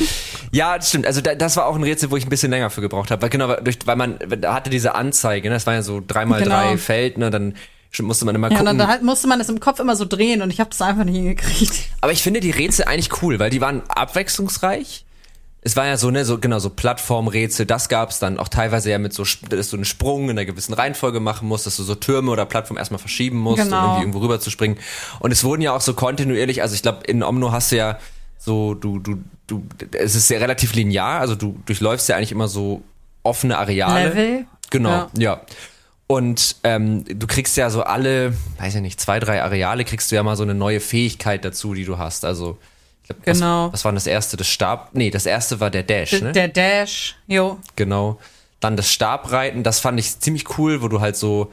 [0.52, 1.06] Ja, das stimmt.
[1.06, 3.22] Also da, das war auch ein Rätsel, wo ich ein bisschen länger für gebraucht habe.
[3.22, 5.56] Weil genau, weil, durch, weil man da hatte diese Anzeige, ne?
[5.56, 6.56] das war ja so dreimal Genau.
[6.56, 7.30] drei Feld, ne?
[7.30, 7.54] Dann
[8.06, 8.78] musste man immer Ja, gucken.
[8.78, 11.04] dann halt musste man das im Kopf immer so drehen und ich habe das einfach
[11.04, 11.74] nicht hingekriegt.
[12.02, 15.04] Aber ich finde die Rätsel eigentlich cool, weil die waren abwechslungsreich.
[15.62, 19.00] Es war ja so, ne, so genau so Plattformrätsel, das gab's dann auch teilweise ja
[19.00, 21.96] mit so, dass du einen Sprung in einer gewissen Reihenfolge machen musst, dass du so
[21.96, 23.84] Türme oder Plattformen erstmal verschieben musst, um Genau.
[23.84, 24.78] irgendwie irgendwo rüber zu springen.
[25.20, 27.98] Und es wurden ja auch so kontinuierlich, also ich glaube, in Omno hast du ja
[28.38, 29.64] so, du, du, du,
[29.94, 32.82] es ist ja relativ linear, also du durchläufst ja eigentlich immer so
[33.24, 34.10] offene Areale.
[34.10, 34.46] Level?
[34.70, 35.10] Genau, Ja.
[35.18, 35.42] ja.
[36.08, 40.16] Und ähm, du kriegst ja so alle, weiß ich nicht, zwei, drei Areale kriegst du
[40.16, 42.24] ja mal so eine neue Fähigkeit dazu, die du hast.
[42.24, 42.58] Also
[43.04, 43.66] ich glaub, Genau.
[43.68, 44.38] Was, was war das erste?
[44.38, 44.92] Das Stab?
[44.94, 46.32] Nee, das erste war der Dash, D- ne?
[46.32, 47.60] Der Dash, jo.
[47.76, 48.20] Genau.
[48.62, 51.52] Dann das Stabreiten, das fand ich ziemlich cool, wo du halt so,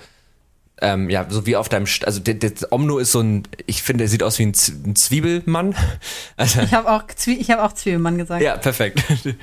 [0.80, 3.82] ähm, ja, so wie auf deinem, St also der, der Omno ist so ein, ich
[3.82, 5.74] finde, er sieht aus wie ein, Z ein Zwiebelmann.
[6.36, 8.40] Also, Ich habe auch, Zwie ich hab auch Zwiebelmann gesagt.
[8.42, 9.02] ja, perfekt.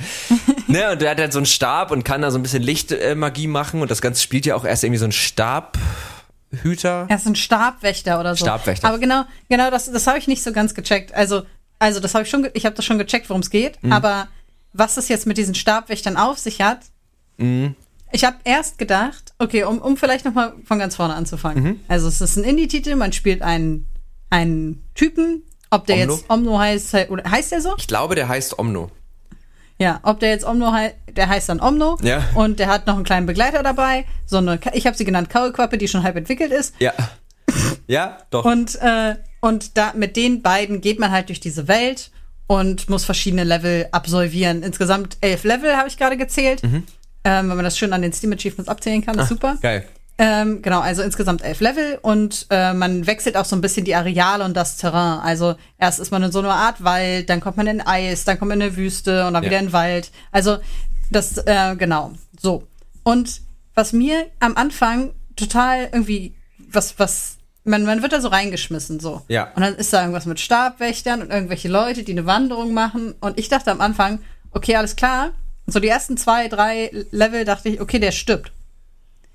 [0.72, 3.48] ne, und der hat halt so einen Stab und kann da so ein bisschen Lichtmagie
[3.48, 5.12] machen und das Ganze spielt ja auch erst irgendwie so ein
[6.52, 7.06] Stabhüter.
[7.10, 8.46] Er ist ein Stabwächter oder so.
[8.46, 8.88] Stabwächter.
[8.88, 11.14] Aber genau, genau das, das habe ich nicht so ganz gecheckt.
[11.14, 11.44] Also,
[11.80, 13.82] also das habe ich schon, ich habe das schon gecheckt, worum es geht.
[13.84, 13.94] Mhm.
[13.94, 14.28] Aber
[14.74, 16.80] was das jetzt mit diesen Stabwächtern auf sich hat,
[17.38, 17.76] Mhm.
[18.12, 21.64] ich habe erst gedacht, okay, um, um vielleicht noch mal von ganz vorne anzufangen.
[21.64, 21.80] Mhm.
[21.88, 23.88] Also es ist ein Indie-Titel, man spielt einen,
[24.30, 26.14] einen Typen, ob der Omno?
[26.16, 27.74] jetzt Omno heißt, he- oder heißt der so?
[27.78, 28.92] Ich glaube, der heißt Omno.
[29.82, 31.98] Ja, ob der jetzt Omno heißt, der heißt dann Omno.
[32.02, 32.24] Ja.
[32.36, 35.78] Und der hat noch einen kleinen Begleiter dabei, so eine, ich habe sie genannt Kaulquappe,
[35.78, 36.76] die schon halb entwickelt ist.
[36.80, 36.94] Ja.
[37.88, 38.46] Ja, doch.
[38.46, 42.10] Und, äh, und da mit den beiden geht man halt durch diese Welt
[42.48, 44.64] und muss verschiedene Level absolvieren.
[44.64, 46.64] Insgesamt elf Level habe ich gerade gezählt.
[46.64, 46.84] Mhm.
[47.26, 49.58] Ähm, wenn man das schön an den Steam Achievements abzählen kann, ist super.
[49.62, 49.86] Geil.
[50.24, 53.96] Ähm, genau, also insgesamt elf Level und äh, man wechselt auch so ein bisschen die
[53.96, 55.20] Areale und das Terrain.
[55.20, 58.38] Also erst ist man in so einer Art Wald, dann kommt man in Eis, dann
[58.38, 59.50] kommt man in eine Wüste und dann Ja.
[59.50, 60.12] wieder in Wald.
[60.32, 60.60] Also
[61.10, 62.68] das, äh, genau, so.
[63.02, 63.42] Und
[63.74, 66.36] was mir am Anfang total irgendwie,
[66.70, 69.24] was, was, man, man wird da so reingeschmissen, so.
[69.28, 69.52] Ja.
[69.56, 73.16] Und dann ist da irgendwas mit Stabwächtern und irgendwelche Leute, die eine Wanderung machen.
[73.22, 74.20] Und ich dachte am Anfang,
[74.52, 75.32] okay, alles klar.
[75.66, 78.52] So die ersten zwei, drei Level dachte ich, okay, der stirbt.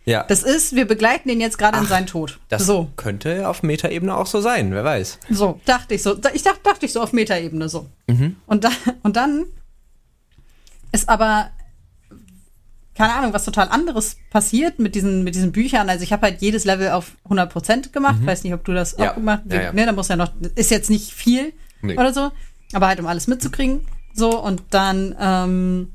[0.06, 0.22] Ja.
[0.22, 2.38] Das ist, wir begleiten ihn jetzt gerade in seinen Tod.
[2.48, 5.18] das so, könnte auf Metaebene auch so sein, wer weiß.
[5.30, 6.16] so, dachte ich so.
[6.32, 7.88] Ich dachte, dachte ich so auf Metaebene so.
[8.06, 8.36] Mhm.
[8.46, 8.70] Und, da,
[9.02, 9.46] und dann
[10.92, 11.50] ist aber,
[12.94, 15.90] keine Ahnung, was total anderes passiert mit diesen, mit diesen Büchern.
[15.90, 18.24] Also ich habe halt jedes Level auf 100% gemacht.
[18.24, 19.02] Weiß nicht, ob du das Mhm.
[19.04, 19.10] Ja.
[19.10, 19.52] auch gemacht hast.
[19.54, 19.72] Ja, ja.
[19.72, 21.98] Ne, da muss ja noch, ist jetzt nicht viel Nee.
[21.98, 22.30] oder so.
[22.72, 23.80] Aber halt, um alles mitzukriegen.
[24.14, 25.92] So, und dann ähm,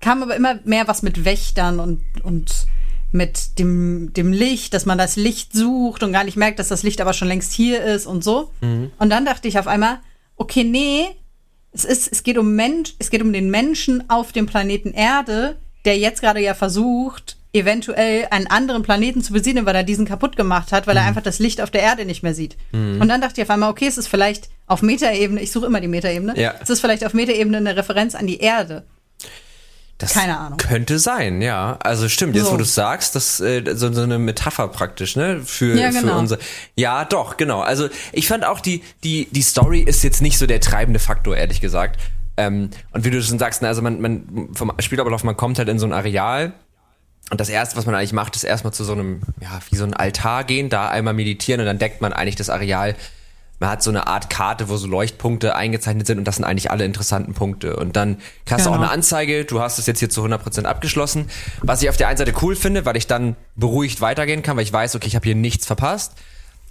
[0.00, 2.66] kam aber immer mehr was mit Wächtern und, und
[3.10, 6.82] mit dem, dem Licht, dass man das Licht sucht und gar nicht merkt, dass das
[6.82, 8.50] Licht aber schon längst hier ist und so.
[8.98, 9.98] Und dann dachte ich auf einmal,
[10.36, 11.06] okay, nee,
[11.72, 15.56] es ist, es geht um Mensch, es geht um den Menschen auf dem Planeten Erde,
[15.84, 20.36] der jetzt gerade ja versucht, eventuell einen anderen Planeten zu besiedeln, weil er diesen kaputt
[20.36, 22.56] gemacht hat, weil er einfach das Licht auf der Erde nicht mehr sieht.
[22.72, 25.80] Und dann dachte ich auf einmal, okay, es ist vielleicht auf Metaebene, ich suche immer
[25.80, 26.54] die Metaebene, Ja.
[26.60, 28.84] es ist vielleicht auf Metaebene eine Referenz an die Erde.
[29.98, 30.58] Das Keine Ahnung.
[30.58, 31.76] Könnte sein, ja.
[31.80, 32.52] Also stimmt, jetzt So.
[32.52, 35.40] wo du es sagst, das äh, so, so eine Metapher praktisch, ne?
[35.44, 36.18] Für, Ja, für genau.
[36.20, 36.38] unser.
[36.76, 37.60] Ja, doch, genau.
[37.62, 41.36] Also ich fand auch die, die, die Story ist jetzt nicht so der treibende Faktor,
[41.36, 42.00] ehrlich gesagt.
[42.36, 45.68] Ähm, und wie du schon sagst, ne, also man, man vom Spielablauf, man kommt halt
[45.68, 46.52] in so ein Areal.
[47.30, 49.84] Und das erste, was man eigentlich macht, ist erstmal zu so einem, ja, wie so
[49.84, 52.94] ein Altar gehen, da einmal meditieren und dann deckt man eigentlich das Areal.
[53.60, 56.70] Man hat so eine Art Karte, wo so Leuchtpunkte eingezeichnet sind und das sind eigentlich
[56.70, 57.74] alle interessanten Punkte.
[57.76, 58.18] Und dann
[58.48, 58.84] hast du auch Genau.
[58.84, 61.28] eine Anzeige, du hast es jetzt hier zu 100% abgeschlossen.
[61.62, 64.62] Was ich auf der einen Seite cool finde, weil ich dann beruhigt weitergehen kann, weil
[64.62, 66.12] ich weiß, okay, ich habe hier nichts verpasst.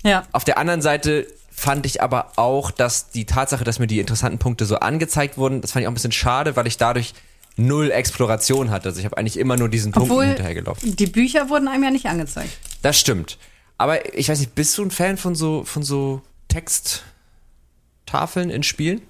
[0.03, 0.23] Ja.
[0.31, 4.37] Auf der anderen Seite fand ich aber auch, dass die Tatsache, dass mir die interessanten
[4.37, 7.13] Punkte so angezeigt wurden, das fand ich auch ein bisschen schade, weil ich dadurch
[7.57, 8.89] null Exploration hatte.
[8.89, 10.95] Also ich habe eigentlich immer nur diesen Obwohl, hinterhergelaufen.
[10.95, 12.51] die Bücher wurden einem ja nicht angezeigt.
[12.83, 13.37] Das stimmt.
[13.79, 19.01] Aber ich weiß nicht, bist du ein Fan von so, von so Texttafeln in Spielen?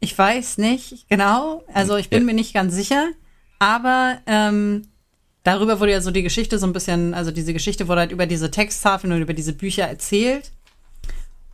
[0.00, 2.24] Ich weiß nicht genau, also ich bin Ja.
[2.26, 3.08] mir nicht ganz sicher,
[3.60, 4.88] aber ähm,
[5.44, 8.26] darüber wurde ja so die Geschichte so ein bisschen, also diese Geschichte wurde halt über
[8.26, 10.50] diese Texttafeln und über diese Bücher erzählt.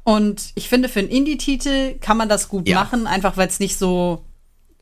[0.05, 2.77] Und ich finde, für einen Indie-Titel kann man das gut Ja.
[2.81, 4.25] machen, einfach weil es nicht so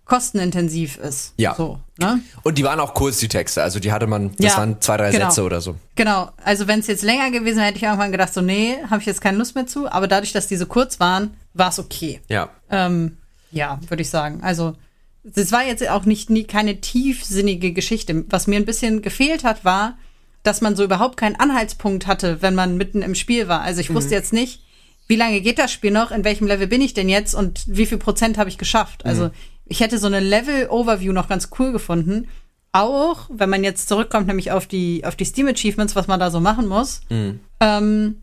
[0.06, 1.34] kostenintensiv ist.
[1.36, 1.54] Ja.
[1.54, 2.20] So, ne?
[2.44, 3.62] Und die waren auch kurz, die Texte.
[3.62, 5.26] Also die hatte man, das Ja, waren zwei, drei genau.
[5.26, 5.76] Sätze oder so.
[5.96, 9.00] Genau, also wenn es jetzt länger gewesen wäre, hätte ich irgendwann gedacht, so, nee, habe
[9.00, 9.90] ich jetzt keine Lust mehr zu.
[9.90, 12.20] Aber dadurch, dass diese kurz waren, war es okay.
[12.28, 12.50] Ja.
[12.70, 13.18] Ähm,
[13.50, 14.40] ja, würde ich sagen.
[14.42, 14.74] Also,
[15.34, 18.24] es war jetzt auch nicht nie keine tiefsinnige Geschichte.
[18.28, 19.98] Was mir ein bisschen gefehlt hat, war,
[20.44, 23.62] dass man so überhaupt keinen Anhaltspunkt hatte, wenn man mitten im Spiel war.
[23.62, 24.62] Also ich wusste jetzt nicht,
[25.08, 27.86] wie lange geht das Spiel noch, in welchem Level bin ich denn jetzt und wie
[27.86, 29.04] viel Prozent habe ich geschafft.
[29.04, 29.30] Also
[29.66, 32.28] ich hätte so eine Level-Overview noch ganz cool gefunden.
[32.72, 36.40] Auch, wenn man jetzt zurückkommt, nämlich auf die, auf die Steam-Achievements, was man da so
[36.40, 37.00] machen muss.
[37.60, 38.22] Ähm,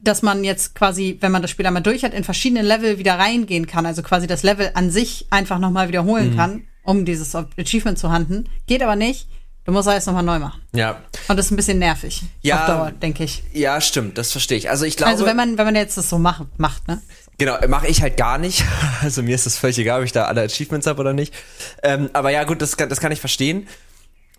[0.00, 3.18] dass man jetzt quasi, wenn man das Spiel einmal durch hat, in verschiedene Level wieder
[3.18, 3.86] reingehen kann.
[3.86, 8.48] Also quasi das Level an sich einfach nochmal wiederholen kann, um dieses Achievement zu handeln.
[8.66, 9.28] Geht aber nicht.
[9.64, 10.60] Du musst alles nochmal neu machen.
[10.74, 11.00] Ja.
[11.28, 12.22] Und das ist ein bisschen nervig.
[12.40, 12.62] Ja.
[12.62, 13.44] Auf Dauer, denke ich.
[13.52, 14.68] Ja, stimmt, das verstehe ich.
[14.68, 15.12] Also ich glaube.
[15.12, 17.00] Also wenn man, wenn man jetzt das so macht, macht, ne?
[17.38, 18.64] Genau, mache ich halt gar nicht.
[19.02, 21.34] Also mir ist das völlig egal, ob ich da alle Achievements habe oder nicht.
[21.82, 23.66] Ähm, aber ja, gut, das kann, das kann ich verstehen.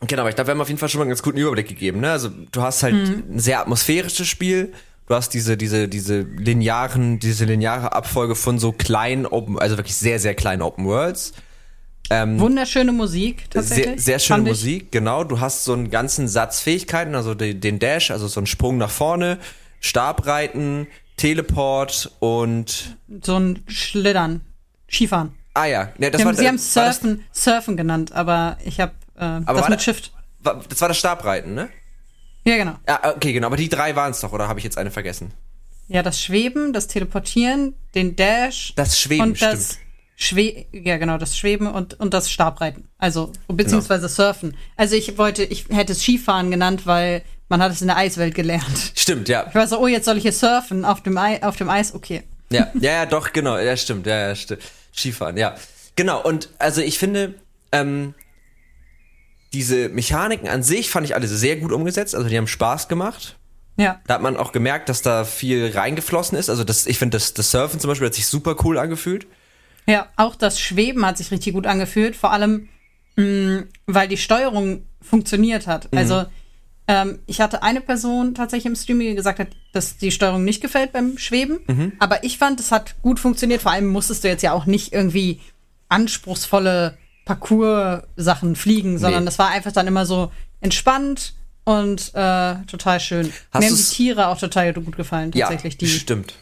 [0.07, 1.67] Genau, aber ich glaube, wir haben auf jeden Fall schon mal einen ganz guten Überblick
[1.67, 1.99] gegeben.
[1.99, 2.11] Ne?
[2.11, 4.73] Also du hast halt ein sehr atmosphärisches Spiel.
[5.07, 9.95] Du hast diese, diese, diese linearen, diese lineare Abfolge von so kleinen Open, also wirklich
[9.95, 11.33] sehr, sehr kleinen Open Worlds.
[12.09, 14.01] Ähm, Wunderschöne Musik, tatsächlich.
[14.01, 15.23] Sehr, sehr schöne Musik, genau.
[15.23, 18.77] Du hast so einen ganzen Satz Fähigkeiten, also den, den Dash, also so einen Sprung
[18.77, 19.39] nach vorne,
[19.79, 22.97] Stabreiten, Teleport und.
[23.23, 24.41] So ein Schlittern.
[24.89, 25.33] Skifahren.
[25.53, 29.41] Ah ja, ja das sie war, sie haben Surfen, Surfen genannt, aber ich habe äh,
[29.45, 30.11] das mit Shift.
[30.41, 31.69] das war das Stabreiten, ne?
[32.45, 32.75] Ja, genau.
[32.87, 33.47] Ja, okay, genau.
[33.47, 35.31] Aber die drei waren es doch, oder habe ich jetzt eine vergessen?
[35.87, 38.73] Ja, das Schweben, das Teleportieren, den Dash.
[38.75, 39.83] Das Schweben, und das stimmt.
[40.15, 42.87] Schwe ja, genau, das Schweben und, und das Stabreiten.
[42.97, 44.13] Also, beziehungsweise genau.
[44.13, 44.57] Surfen.
[44.75, 48.33] Also ich wollte, ich hätte es Skifahren genannt, weil man hat es in der Eiswelt
[48.33, 48.93] gelernt.
[48.95, 49.45] Stimmt, ja.
[49.47, 51.93] Ich war so, oh, jetzt soll ich hier surfen auf dem, Ei, auf dem Eis,
[51.93, 52.23] okay.
[52.49, 54.63] Ja, ja, ja, doch, genau, ja, stimmt, ja, ja, stimmt.
[54.91, 55.53] Skifahren, ja.
[55.95, 57.35] Genau, und also ich finde,
[57.71, 58.15] ähm,
[59.53, 63.37] diese Mechaniken an sich fand ich alle sehr gut umgesetzt, also die haben Spaß gemacht.
[63.77, 64.01] Ja.
[64.07, 66.49] Da hat man auch gemerkt, dass da viel reingeflossen ist.
[66.49, 69.27] Also das, ich finde, das, das Surfen zum Beispiel hat sich super cool angefühlt.
[69.85, 72.69] Ja, auch das Schweben hat sich richtig gut angefühlt, vor allem,
[73.15, 75.91] mh, mm, weil die Steuerung funktioniert hat.
[75.91, 75.99] Mhm.
[75.99, 76.25] Also
[76.87, 80.61] ähm, ich hatte eine Person tatsächlich im Stream, die gesagt hat, dass die Steuerung nicht
[80.61, 81.59] gefällt beim Schweben.
[81.67, 81.93] Mhm.
[81.99, 83.61] Aber ich fand, es hat gut funktioniert.
[83.61, 85.39] Vor allem musstest du jetzt ja auch nicht irgendwie
[85.89, 89.27] anspruchsvolle Parcours-Sachen fliegen, sondern nee.
[89.27, 93.31] das war einfach dann immer so entspannt und äh, total schön.
[93.51, 95.73] Hast Mir haben die Tiere auch total gut gefallen, tatsächlich.
[95.75, 95.87] Ja, die.
[95.87, 96.35] stimmt.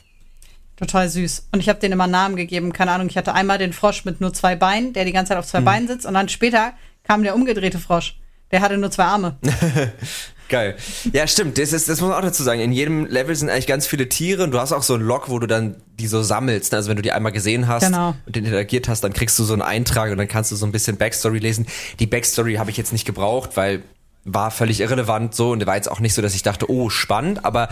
[0.75, 1.49] Total süß.
[1.51, 2.73] Und ich habe denen immer Namen gegeben.
[2.73, 5.37] Keine Ahnung, ich hatte einmal den Frosch mit nur zwei Beinen, der die ganze Zeit
[5.37, 5.65] auf zwei mhm.
[5.65, 6.07] Beinen sitzt.
[6.07, 6.73] Und dann später
[7.03, 8.15] kam der umgedrehte Frosch.
[8.51, 9.37] Der hatte nur zwei Arme.
[10.49, 10.75] Geil.
[11.13, 11.57] Ja, stimmt.
[11.57, 12.59] Das, ist, das muss man auch dazu sagen.
[12.59, 15.29] In jedem Level sind eigentlich ganz viele Tiere und du hast auch so einen Log,
[15.29, 16.73] wo du dann die so sammelst.
[16.73, 18.15] Also wenn du die einmal gesehen hast genau.
[18.25, 20.73] und interagiert hast, dann kriegst du so einen Eintrag und dann kannst du so ein
[20.73, 21.67] bisschen Backstory lesen.
[21.99, 23.81] Die Backstory habe ich jetzt nicht gebraucht, weil
[24.23, 27.43] war völlig irrelevant so und war jetzt auch nicht so, dass ich dachte, oh, spannend,
[27.43, 27.69] aber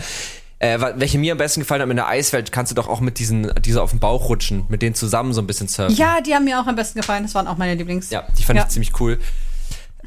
[0.58, 3.18] äh, welche mir am besten gefallen hat in der Eiswelt, kannst du doch auch mit
[3.18, 5.96] diesen, diese auf dem Bauch rutschen, mit denen zusammen so ein bisschen surfen.
[5.96, 8.10] Ja, die haben mir auch am besten gefallen, das waren auch meine Lieblings.
[8.10, 8.64] Ja, die fand ja.
[8.64, 9.18] ich ziemlich cool.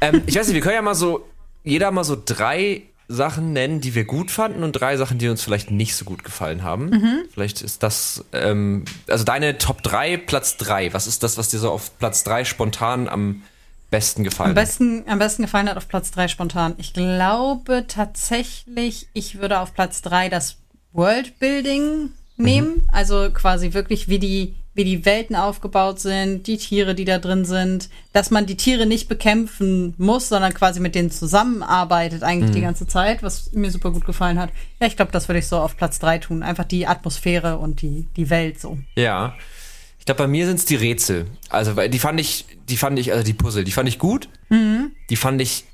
[0.04, 1.26] Ähm, ich weiß nicht, wir können ja mal so,
[1.62, 5.42] jeder mal so drei Sachen nennen, die wir gut fanden und drei Sachen, die uns
[5.42, 6.90] vielleicht nicht so gut gefallen haben.
[6.90, 7.24] Mhm.
[7.32, 10.94] Vielleicht ist das, ähm, also deine Top 3, Platz 3.
[10.94, 13.42] Was ist das, was dir so auf Platz 3 spontan am
[13.90, 15.08] besten gefallen am besten, hat?
[15.08, 16.74] Am besten gefallen hat auf Platz 3 spontan.
[16.78, 20.56] Ich glaube tatsächlich, ich würde auf Platz 3 das
[20.92, 22.68] Worldbuilding nehmen.
[22.68, 22.88] Mhm.
[22.90, 27.44] Also quasi wirklich, wie die wie die Welten aufgebaut sind, die Tiere, die da drin
[27.44, 32.54] sind, dass man die Tiere nicht bekämpfen muss, sondern quasi mit denen zusammenarbeitet eigentlich mhm.
[32.54, 34.50] die ganze Zeit, was mir super gut gefallen hat.
[34.80, 36.42] Ja, ich glaube, das würde ich so auf Platz drei tun.
[36.42, 38.78] Einfach die Atmosphäre und die, die Welt so.
[38.96, 39.34] Ja.
[40.00, 41.26] Ich glaube, bei mir sind es die Rätsel.
[41.48, 44.28] Also, die fand ich, die fand ich, also die Puzzle, die fand ich gut.
[44.50, 44.90] Mhm.
[45.08, 45.64] Die fand ich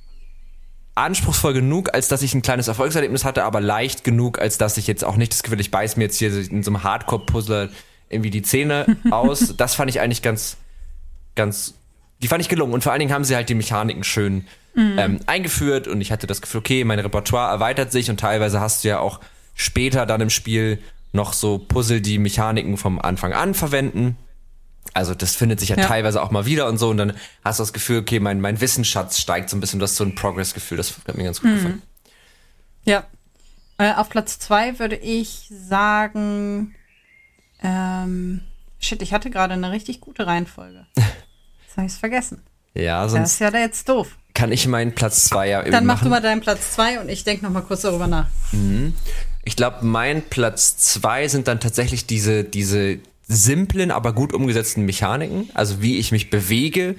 [0.94, 4.86] anspruchsvoll genug, als dass ich ein kleines Erfolgserlebnis hatte, aber leicht genug, als dass ich
[4.86, 7.70] jetzt auch nicht das Gefühl, ich beiß mir jetzt hier in so einem Hardcore-Puzzler
[8.10, 9.54] irgendwie die Zähne aus.
[9.56, 10.58] Das fand ich eigentlich ganz,
[11.36, 11.74] ganz,
[12.22, 12.74] die fand ich gelungen.
[12.74, 14.98] Und vor allen Dingen haben sie halt die Mechaniken schön mhm.
[14.98, 18.84] ähm, eingeführt und ich hatte das Gefühl, okay, mein Repertoire erweitert sich und teilweise hast
[18.84, 19.20] du ja auch
[19.54, 24.16] später dann im Spiel noch so Puzzle, die Mechaniken vom Anfang an verwenden.
[24.94, 27.12] Also das findet sich ja, ja, teilweise auch mal wieder und so und dann
[27.44, 30.04] hast du das Gefühl, okay, mein, mein Wissensschatz steigt so ein bisschen, das ist so
[30.04, 31.54] ein Progress-Gefühl, das hat mir ganz gut mhm.
[31.54, 31.82] gefallen.
[32.84, 33.04] Ja.
[33.78, 36.74] Äh, auf Platz zwei würde ich sagen
[37.62, 38.40] ähm,
[38.78, 40.86] shit, ich hatte gerade eine richtig gute Reihenfolge.
[40.96, 42.42] Jetzt habe ich es vergessen.
[42.74, 43.22] Ja, sonst.
[43.22, 44.16] Das ist ja da jetzt doof.
[44.34, 46.04] Kann ich meinen Platz 2 ja Dann mach machen.
[46.04, 48.28] du mal deinen Platz 2 und ich denke noch mal kurz darüber nach.
[48.52, 48.94] Mhm.
[49.44, 55.50] Ich glaube, mein Platz 2 sind dann tatsächlich diese, diese simplen, aber gut umgesetzten Mechaniken.
[55.54, 56.94] Also wie ich mich bewege,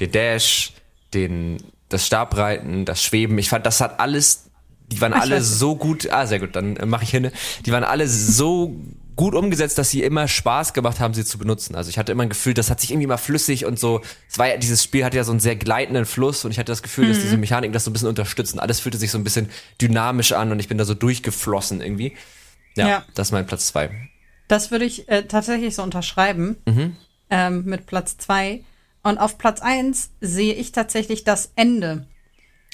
[0.00, 0.72] den Dash,
[1.14, 3.38] den, das Stabreiten, das Schweben.
[3.38, 4.44] Ich fand, das hat alles,
[4.92, 6.10] die waren Ach, alle so gut.
[6.10, 7.30] Ah, sehr gut, dann mache ich hin.
[7.64, 8.74] Die waren alle so
[9.20, 11.74] gut umgesetzt, dass sie immer Spaß gemacht haben, sie zu benutzen.
[11.74, 14.00] Also ich hatte immer ein Gefühl, das hat sich irgendwie mal flüssig und so.
[14.30, 16.72] Es war ja, dieses Spiel hat ja so einen sehr gleitenden Fluss und ich hatte
[16.72, 17.08] das Gefühl, mhm.
[17.10, 18.58] dass diese Mechaniken das so ein bisschen unterstützen.
[18.58, 22.16] Alles fühlte sich so ein bisschen dynamisch an und ich bin da so durchgeflossen irgendwie.
[22.76, 23.04] Ja, ja.
[23.14, 23.90] das ist mein Platz zwei.
[24.48, 26.96] Das würde ich äh, tatsächlich so unterschreiben mhm.
[27.28, 28.64] ähm, mit Platz zwei.
[29.02, 32.06] Und auf Platz eins sehe ich tatsächlich das Ende.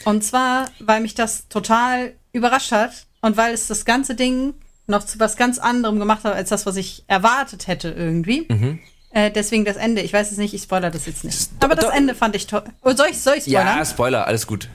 [0.05, 4.55] Und zwar, weil mich das total überrascht hat und weil es das ganze Ding
[4.87, 8.47] noch zu was ganz anderem gemacht habe, als das, was ich erwartet hätte irgendwie.
[8.49, 8.79] Mhm.
[9.11, 10.03] Äh, deswegen das Ende.
[10.03, 11.49] Ich weiß es nicht, ich spoilere das jetzt nicht.
[11.61, 12.63] Aber das Ende fand ich toll.
[12.83, 13.79] Oh, soll ich, soll ich spoilern?
[13.79, 14.69] Ja, Spoiler, alles gut.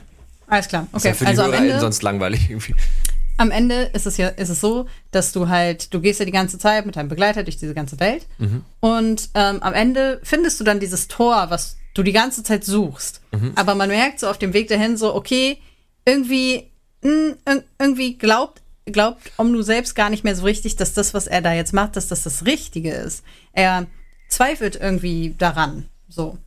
[0.48, 0.98] Alles klar, okay.
[0.98, 2.76] Ist ja für die also am Ende, sonst langweilig irgendwie.
[3.38, 6.32] Am Ende ist es ja ist es so, dass du halt, du gehst ja die
[6.32, 8.66] ganze Zeit mit deinem Begleiter durch diese ganze Welt mhm.
[8.82, 13.22] und ähm, am Ende findest du dann dieses Tor, was du die ganze Zeit suchst.
[13.32, 13.54] Mhm.
[13.56, 15.58] Aber man merkt so auf dem Weg dahin so, okay,
[16.06, 16.70] irgendwie,
[17.02, 21.28] mh, hm, irgendwie glaubt glaubt Omnu selbst gar nicht mehr so richtig, dass das, was
[21.28, 23.24] er da jetzt macht, dass das das Richtige ist.
[23.54, 23.88] Er
[24.30, 25.86] zweifelt irgendwie daran.
[26.08, 26.38] So.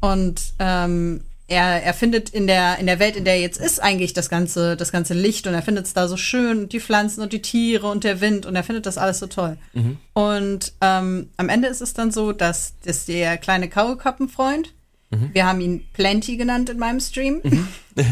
[0.00, 3.80] Und ähm, er, er findet in der, in der Welt, in der er jetzt ist,
[3.80, 6.80] eigentlich das ganze, das ganze Licht und er findet es da so schön und die
[6.80, 9.58] Pflanzen und die Tiere und der Wind und er findet das alles so toll.
[9.74, 9.98] Mhm.
[10.14, 14.72] Und ähm, am Ende ist es dann so, dass, dass der kleine Kaulkappenfreund,
[15.10, 15.30] mhm.
[15.32, 17.68] wir haben ihn Plenty genannt in meinem Stream, mhm.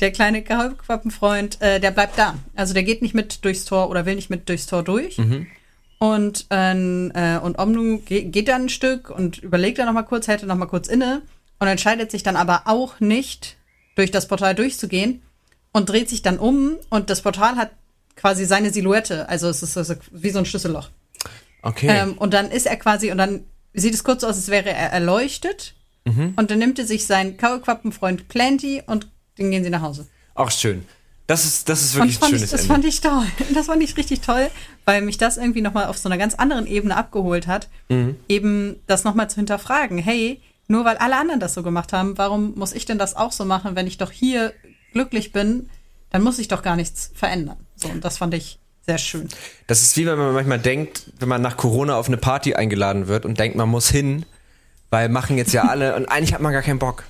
[0.00, 2.36] der kleine Kaulquappenfreund, äh, der bleibt da.
[2.54, 5.18] Also der geht nicht mit durchs Tor oder will nicht mit durchs Tor durch.
[5.18, 5.46] Mhm.
[5.98, 10.28] Und, äh, und Omnu geht, geht dann ein Stück und überlegt dann noch mal kurz,
[10.28, 11.22] hält dann noch mal kurz inne
[11.58, 13.56] und entscheidet sich dann aber auch nicht,
[13.96, 15.20] durch das Portal durchzugehen
[15.72, 17.70] und dreht sich dann um und das Portal hat
[18.16, 19.28] quasi seine Silhouette.
[19.28, 20.88] Also es ist also wie so ein Schlüsselloch.
[21.62, 21.88] Okay.
[21.88, 24.90] Ähm, und dann ist er quasi, und dann sieht es kurz aus, als wäre er
[24.90, 25.74] erleuchtet.
[26.04, 26.32] Mhm.
[26.36, 29.08] Und dann nimmt er sich seinen Kaulquappenfreund Plenty und
[29.40, 30.06] dann gehen sie nach Hause.
[30.34, 30.86] Auch schön.
[31.26, 32.74] Das ist, das ist wirklich ein schönes ich, Das Ende.
[32.74, 33.26] fand ich toll.
[33.54, 34.48] Das fand ich richtig toll,
[34.84, 37.68] weil mich das irgendwie nochmal auf so einer ganz anderen Ebene abgeholt hat.
[37.88, 38.16] Mhm.
[38.28, 39.98] Eben das nochmal zu hinterfragen.
[39.98, 43.32] Hey, nur weil alle anderen das so gemacht haben, warum muss ich denn das auch
[43.32, 44.52] so machen, wenn ich doch hier
[44.92, 45.70] glücklich bin,
[46.10, 47.56] dann muss ich doch gar nichts verändern.
[47.76, 49.28] So, und das fand ich sehr schön.
[49.68, 53.06] Das ist wie wenn man manchmal denkt, wenn man nach Corona auf eine Party eingeladen
[53.06, 54.26] wird und denkt, man muss hin,
[54.90, 57.04] weil machen jetzt ja alle und eigentlich hat man gar keinen Bock.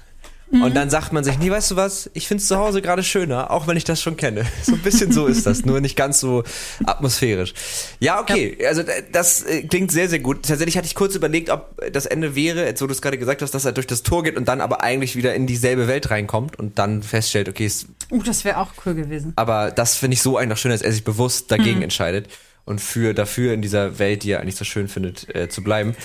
[0.51, 0.63] Mhm.
[0.63, 3.03] Und dann sagt man sich, nee, weißt du was, ich finde es zu Hause gerade
[3.03, 4.45] schöner, auch wenn ich das schon kenne.
[4.63, 6.45] So ein bisschen so ist das, nur nicht ganz so
[6.85, 7.55] atmosphärisch.
[7.99, 8.69] Ja, okay, ja.
[8.69, 10.45] also das äh, klingt sehr, sehr gut.
[10.47, 13.43] Tatsächlich hatte ich kurz überlegt, ob das Ende wäre, jetzt wo du es gerade gesagt
[13.43, 16.11] hast, dass er durch das Tor geht und dann aber eigentlich wieder in dieselbe Welt
[16.11, 17.87] reinkommt und dann feststellt, okay, es...
[18.11, 19.33] Uh, das wäre auch cool gewesen.
[19.37, 21.85] Aber das finde ich so eigentlich noch schön, dass er sich bewusst dagegen mhm.
[21.85, 22.29] entscheidet
[22.65, 25.97] und für dafür in dieser Welt, die er eigentlich so schön findet, äh, zu bleiben.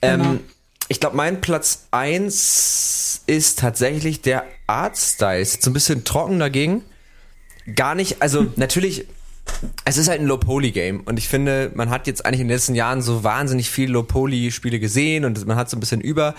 [0.00, 0.38] Genau.
[0.88, 5.40] Ich glaube, mein Platz 1 ist tatsächlich der Artstyle.
[5.40, 6.82] Ist so ein bisschen trocken dagegen.
[7.74, 9.06] Gar nicht, also natürlich,
[9.84, 12.76] es ist halt ein Low-Poly-Game und ich finde, man hat jetzt eigentlich in den letzten
[12.76, 16.34] Jahren so wahnsinnig viele Low-Poly-Spiele gesehen und man hat so ein bisschen über.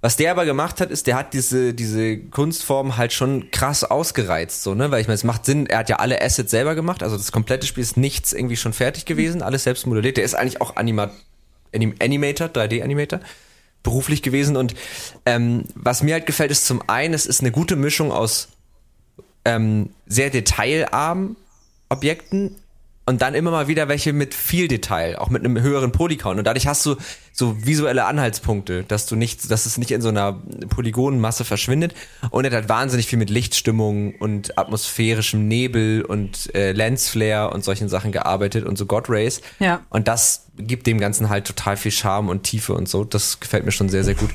[0.00, 4.62] Was der aber gemacht hat, ist, der hat diese, diese Kunstform halt schon krass ausgereizt,
[4.62, 4.90] so, ne?
[4.90, 7.32] Weil ich meine, es macht Sinn, er hat ja alle Assets selber gemacht, also das
[7.32, 10.16] komplette Spiel ist nichts irgendwie schon fertig gewesen, alles selbst modelliert.
[10.16, 11.10] Der ist eigentlich auch Anima
[11.72, 13.20] Anim Animator, 3D-Animator
[13.86, 14.56] beruflich gewesen.
[14.56, 14.74] Und
[15.24, 18.48] ähm, was mir halt gefällt, ist zum einen, es ist eine gute Mischung aus
[19.46, 21.36] ähm, sehr detailarmen
[21.88, 22.56] Objekten
[23.08, 26.38] und dann immer mal wieder welche mit viel Detail, auch mit einem höheren Polycount.
[26.38, 26.96] Und dadurch hast du
[27.32, 31.94] so visuelle Anhaltspunkte, dass du nicht, dass es nicht in so einer Polygonenmasse verschwindet.
[32.30, 37.88] Und er hat wahnsinnig viel mit Lichtstimmung und atmosphärischem Nebel und äh, Lensflare und solchen
[37.88, 39.40] Sachen gearbeitet und so God Rays.
[39.60, 39.82] Ja.
[39.88, 43.04] Und das gibt dem Ganzen halt total viel Charme und Tiefe und so.
[43.04, 44.30] Das gefällt mir schon sehr, sehr gut.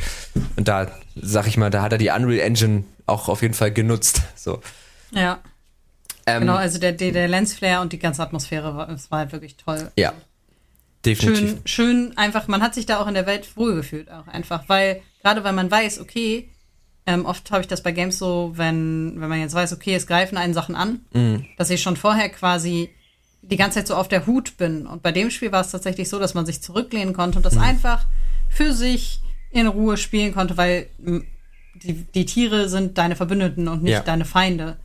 [0.56, 0.88] Und da,
[1.22, 4.22] sag ich mal, da hat er die Unreal Engine auch auf jeden Fall genutzt.
[4.36, 4.62] So.
[5.12, 5.40] Ja.
[6.36, 9.32] Ähm, genau, also der, der, der Lensflare und die ganze Atmosphäre, war, das war halt
[9.32, 9.92] wirklich toll.
[9.96, 10.14] Ja.
[11.06, 11.50] Definitiv.
[11.50, 15.02] Schön, schön einfach, man hat sich da auch in der Welt wohlgefühlt, auch einfach, weil,
[15.22, 16.50] gerade weil man weiß, okay,
[17.08, 20.06] ähm, oft habe ich das bei Games so, wenn, wenn man jetzt weiß, okay, es
[20.06, 21.46] greifen einen Sachen an, mhm.
[21.58, 22.92] dass ich schon vorher quasi
[23.42, 24.86] die ganze Zeit so auf der Hut bin.
[24.86, 27.56] Und bei dem Spiel war es tatsächlich so, dass man sich zurücklehnen konnte und das
[27.56, 27.62] mhm.
[27.62, 28.06] einfach
[28.50, 30.88] für sich in Ruhe spielen konnte, weil
[31.74, 34.02] die, die Tiere sind deine Verbündeten und nicht ja.
[34.02, 34.78] deine Feinde.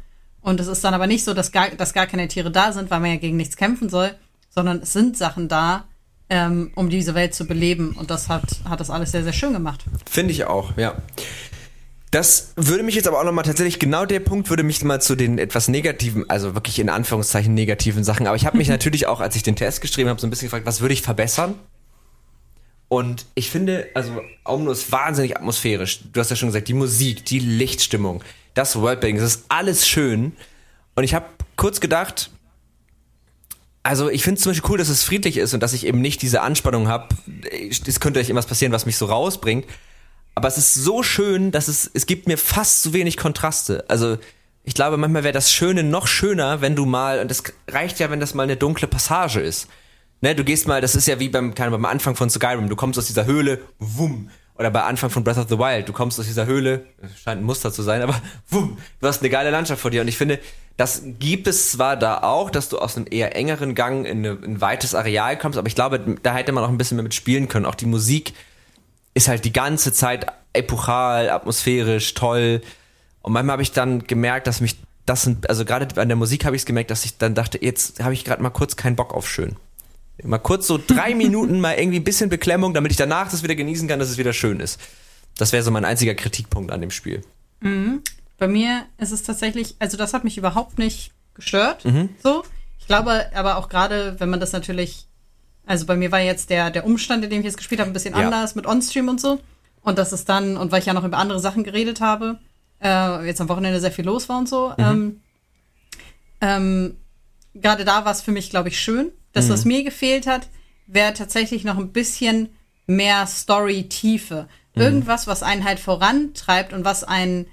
[0.47, 2.89] Und es ist dann aber nicht so, dass gar, dass gar keine Tiere da sind,
[2.89, 4.15] weil man ja gegen nichts kämpfen soll,
[4.49, 5.89] sondern es sind Sachen da,
[6.31, 7.97] ähm, um diese Welt zu beleben.
[7.99, 9.85] Und das hat, hat das alles sehr, sehr schön gemacht.
[10.09, 11.03] Finde ich auch, ja.
[12.13, 15.17] Das würde mich jetzt aber auch nochmal tatsächlich, genau der Punkt würde mich mal zu
[15.17, 18.29] den etwas negativen, also wirklich in Anführungszeichen negativen Sachen.
[18.29, 20.47] Aber ich habe mich natürlich auch, als ich den Test geschrieben habe, so ein bisschen
[20.47, 21.57] gefragt, was würde ich verbessern?
[22.87, 26.03] Und ich finde, also Omno ist wahnsinnig atmosphärisch.
[26.13, 28.23] Du hast ja schon gesagt, die Musik, die Lichtstimmung,
[28.57, 30.33] das Worldbuilding, das ist alles schön.
[30.95, 32.31] Und ich habe kurz gedacht,
[33.83, 36.01] also ich finde es zum Beispiel cool, dass es friedlich ist und dass ich eben
[36.01, 37.15] nicht diese Anspannung habe.
[37.61, 39.67] Es könnte euch irgendwas passieren, was mich so rausbringt.
[40.35, 43.85] Aber es ist so schön, dass es, es gibt mir fast zu wenig Kontraste.
[43.89, 44.19] Also
[44.65, 48.11] ich glaube, manchmal wäre das Schöne noch schöner, wenn du mal, und das reicht ja,
[48.11, 49.69] wenn das mal eine dunkle Passage ist.
[50.21, 52.77] Ne, du gehst mal, das ist ja wie beim, keine, beim Anfang von Skyrim, du
[52.77, 56.19] kommst aus dieser Höhle, wumm, oder bei Anfang von Breath of the Wild, du kommst
[56.19, 56.87] aus dieser Höhle,
[57.23, 60.01] scheint ein Muster zu sein, aber wumm, du hast eine geile Landschaft vor dir.
[60.01, 60.39] Und ich finde,
[60.77, 64.31] das gibt es zwar da auch, dass du aus einem eher engeren Gang in, eine,
[64.31, 67.05] in ein weites Areal kommst, aber ich glaube, da hätte man auch ein bisschen mehr
[67.05, 67.67] mit spielen können.
[67.67, 68.35] Auch die Musik
[69.15, 72.61] ist halt die ganze Zeit epochal, atmosphärisch, toll.
[73.23, 76.45] Und manchmal habe ich dann gemerkt, dass mich das sind, also gerade an der Musik
[76.45, 78.97] habe ich es gemerkt, dass ich dann dachte, jetzt habe ich gerade mal kurz keinen
[78.97, 79.57] Bock auf schön.
[80.23, 83.55] Mal kurz so drei Minuten mal irgendwie ein bisschen Beklemmung, damit ich danach das wieder
[83.55, 84.81] genießen kann, dass es wieder schön ist.
[85.37, 87.23] Das wäre so mein einziger Kritikpunkt an dem Spiel.
[87.61, 88.03] Mhm.
[88.39, 91.85] Bei mir ist es tatsächlich, also das hat mich überhaupt nicht gestört.
[91.85, 92.11] Mhm.
[92.23, 92.45] So,
[92.79, 95.07] Ich glaube aber auch gerade, wenn man das natürlich,
[95.67, 97.95] also bei mir war jetzt der, der Umstand, in dem ich es gespielt habe, ein
[97.95, 98.25] bisschen Ja.
[98.25, 99.39] anders mit Onstream und so.
[99.83, 102.39] Und das ist dann, und weil ich ja noch über andere Sachen geredet habe,
[102.83, 105.21] äh, jetzt am Wochenende sehr viel los war und so, ähm,
[106.41, 106.97] ähm,
[107.55, 109.13] gerade da war es für mich, glaube ich, schön.
[109.37, 110.49] Das, was mir gefehlt hat,
[110.87, 112.49] wäre tatsächlich noch ein bisschen
[112.87, 114.49] mehr Story-Tiefe.
[114.75, 117.47] Irgendwas, was einen halt vorantreibt und was einen,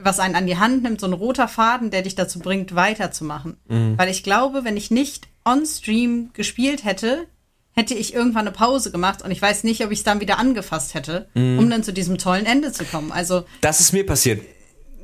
[0.00, 3.56] was einen an die Hand nimmt, so ein roter Faden, der dich dazu bringt, weiterzumachen.
[3.68, 7.26] Weil ich glaube, wenn ich nicht on-stream gespielt hätte,
[7.72, 10.38] hätte ich irgendwann eine Pause gemacht und ich weiß nicht, ob ich es dann wieder
[10.38, 13.12] angefasst hätte, um dann zu diesem tollen Ende zu kommen.
[13.12, 14.42] Also Das ist mir passiert.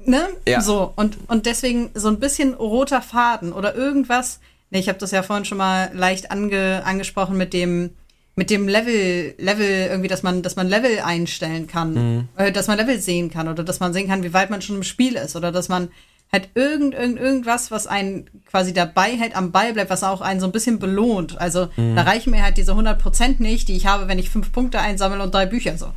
[0.06, 0.28] ne?
[0.48, 0.60] Ja.
[0.60, 4.40] So, und, und deswegen so ein bisschen roter Faden oder irgendwas.
[4.70, 7.90] Ich habe das ja vorhin schon mal leicht ange, angesprochen mit dem
[8.36, 12.28] mit dem Level, Level irgendwie, dass man, dass man Level einstellen kann, Mhm.
[12.36, 14.76] äh, dass man Level sehen kann oder dass man sehen kann, wie weit man schon
[14.76, 15.88] im Spiel ist oder dass man
[16.32, 20.38] halt irgend, irgend, irgendwas, was einen quasi dabei hält, am Ball bleibt, was auch einen
[20.40, 21.38] so ein bisschen belohnt.
[21.38, 21.96] Also Mhm.
[21.96, 25.22] da reichen mir halt diese 100% nicht, die ich habe, wenn ich fünf Punkte einsammle
[25.22, 25.92] und drei Bücher so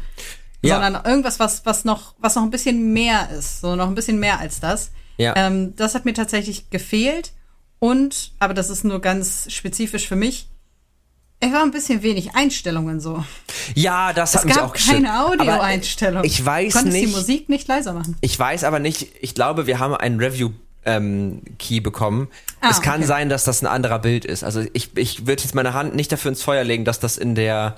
[0.63, 0.81] Ja.
[0.81, 4.19] sondern irgendwas, was, was noch, was noch ein bisschen mehr ist, so noch ein bisschen
[4.19, 4.91] mehr als das.
[5.17, 5.33] Ja.
[5.37, 7.31] Ähm, das hat mir tatsächlich gefehlt.
[7.83, 10.47] Und, aber das ist nur ganz spezifisch für mich,
[11.41, 13.25] es war ein bisschen wenig Einstellungen so.
[13.75, 14.95] Ja, das hat Es mich gab auch gestört.
[15.03, 16.23] keine Aber Audioeinstellung.
[16.23, 17.09] Ich weiß du konntest nicht.
[17.11, 18.15] die Musik nicht leiser machen.
[18.21, 22.29] Ich weiß aber nicht, ich glaube, wir haben einen Review-Key bekommen.
[22.61, 23.07] Ah, es kann okay.
[23.07, 24.45] sein, dass das ein anderer Bild ist.
[24.45, 27.35] Also ich, ich würde jetzt meine Hand nicht dafür ins Feuer legen, dass das in
[27.35, 27.75] der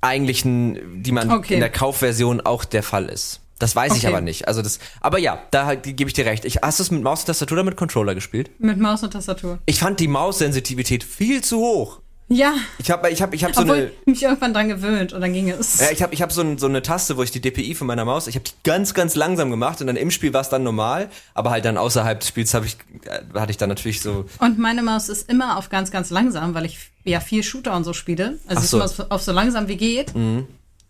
[0.00, 1.54] eigentlichen, die man Okay.
[1.54, 3.40] in der Kaufversion auch der Fall ist.
[3.62, 4.08] Das weiß ich Okay.
[4.08, 4.48] aber nicht.
[4.48, 6.44] Also das, aber ja, da gebe ich dir recht.
[6.44, 8.50] Ich, hast du es mit Maus und Tastatur oder mit Controller gespielt?
[8.58, 9.60] Mit Maus und Tastatur.
[9.66, 12.00] Ich fand die Maussensitivität viel zu hoch.
[12.28, 15.12] Ja, Ich habe ich hab, ich hab so obwohl eine ich mich irgendwann dran gewöhnt
[15.12, 15.78] und dann ging es.
[15.80, 17.86] Ja, ich habe ich hab so, ein, so eine Taste, wo ich die DPI von
[17.86, 20.48] meiner Maus, ich habe die ganz, ganz langsam gemacht und dann im Spiel war es
[20.48, 24.00] dann normal, aber halt dann außerhalb des Spiels hab ich, äh, hatte ich dann natürlich
[24.00, 27.76] so, Und meine Maus ist immer auf ganz, ganz langsam, weil ich ja viel Shooter
[27.76, 28.38] und so spiele.
[28.46, 28.76] Also ist so.
[28.78, 28.82] Mhm.
[28.84, 30.12] immer auf- auf so langsam wie geht.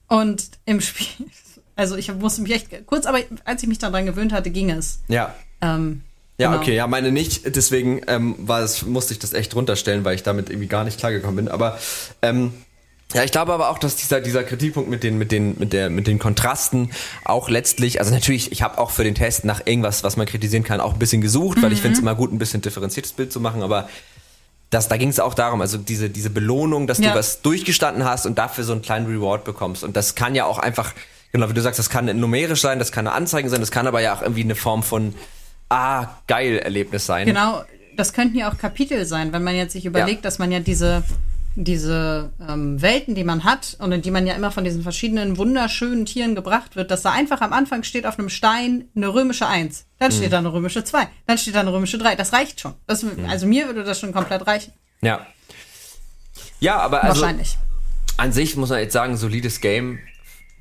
[0.08, 1.06] Und im Spiel,
[1.76, 5.00] also ich musste mich echt kurz, aber als ich mich daran gewöhnt hatte, ging es.
[5.08, 5.35] ja.
[5.61, 6.02] Ähm,
[6.38, 6.61] Ja, genau.
[6.61, 10.22] okay, ja, meine nicht, deswegen ähm, war es, musste ich das echt runterstellen, weil ich
[10.24, 11.48] damit irgendwie gar nicht klargekommen bin.
[11.48, 11.78] Aber
[12.20, 12.52] ähm,
[13.14, 15.88] ja, ich glaube aber auch, dass dieser, dieser Kritikpunkt mit den, mit den, mit der,
[15.90, 16.90] mit den Kontrasten
[17.24, 20.64] auch letztlich, also natürlich, ich habe auch für den Test nach irgendwas, was man kritisieren
[20.64, 23.30] kann, auch ein bisschen gesucht, weil ich finde es immer gut, ein bisschen differenziertes Bild
[23.32, 23.88] zu machen, aber
[24.70, 27.12] das, da ging es auch darum, also diese, diese Belohnung, dass Ja.
[27.12, 29.85] du was durchgestanden hast und dafür so einen kleinen Reward bekommst.
[29.85, 30.94] Und das kann ja auch einfach,
[31.32, 33.86] genau wie du sagst, das kann numerisch sein, das kann eine Anzeige sein, das kann
[33.86, 35.14] aber ja auch irgendwie eine Form von
[35.68, 37.26] Ah, geil Erlebnis sein.
[37.26, 37.64] Genau,
[37.96, 41.02] das könnten ja auch Kapitel sein, wenn man jetzt sich überlegt, dass man ja diese,
[41.56, 45.38] diese ähm, Welten, die man hat und in die man ja immer von diesen verschiedenen
[45.38, 49.46] wunderschönen Tieren gebracht wird, dass da einfach am Anfang steht auf einem Stein eine römische
[49.46, 52.16] 1, dann steht da eine römische 2, dann steht da eine römische 3.
[52.16, 52.74] Das reicht schon.
[52.86, 54.74] Das, Also mir würde das schon komplett reichen.
[55.00, 55.26] Ja.
[56.60, 57.56] Ja, aber also Wahrscheinlich.
[58.18, 60.00] an sich muss man jetzt sagen, solides Game.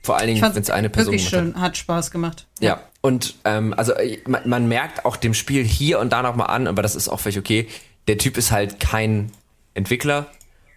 [0.04, 1.54] Vor allen Dingen, wenn es eine Person wirklich gemacht hat.
[1.54, 2.48] schön, hat Spaß gemacht.
[2.60, 6.48] Ja, und ähm, also äh, man, man merkt auch dem Spiel hier und da nochmal
[6.48, 7.68] an, aber das ist auch völlig okay,
[8.08, 9.32] der Typ ist halt kein
[9.74, 10.28] Entwickler,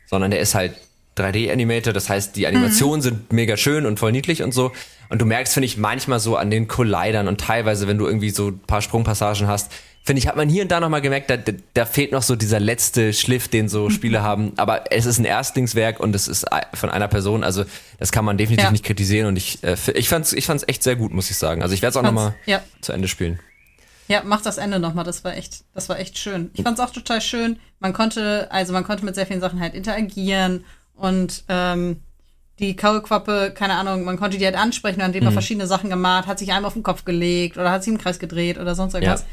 [0.07, 0.75] sondern der ist halt
[1.17, 4.73] 3D-Animator, das heißt, die Animationen sind mega schön und voll niedlich und so.
[5.09, 8.31] Und du merkst, finde ich, manchmal so an den Collidern und teilweise, wenn du irgendwie
[8.31, 9.73] so ein paar Sprungpassagen hast,
[10.07, 11.37] finde ich, hat man hier und da nochmal gemerkt, da,
[11.73, 14.53] da fehlt noch so dieser letzte Schliff, den so Spiele haben.
[14.57, 17.65] Aber es ist ein Erstlingswerk und es ist von einer Person, also
[17.99, 18.71] das kann man definitiv Ja.
[18.71, 21.63] nicht kritisieren und ich, äh, ich fand's, ich fand's echt sehr gut, muss ich sagen.
[21.63, 22.63] Also ich werde es auch nochmal ja.
[22.83, 23.39] zu Ende spielen.
[24.07, 26.51] Ja, mach das Ende nochmal, das war echt, das war echt schön.
[26.53, 27.59] Ich fand's auch total schön.
[27.81, 32.01] Man konnte, also man konnte mit sehr vielen Sachen halt interagieren und ähm,
[32.59, 35.15] die Kaulquappe, keine Ahnung, man konnte die halt ansprechen, an Mhm.
[35.15, 37.93] dem er verschiedene Sachen gemacht, hat sich einmal auf den Kopf gelegt oder hat sich
[37.95, 39.23] im Kreis gedreht oder sonst irgendwas.
[39.23, 39.27] Ja,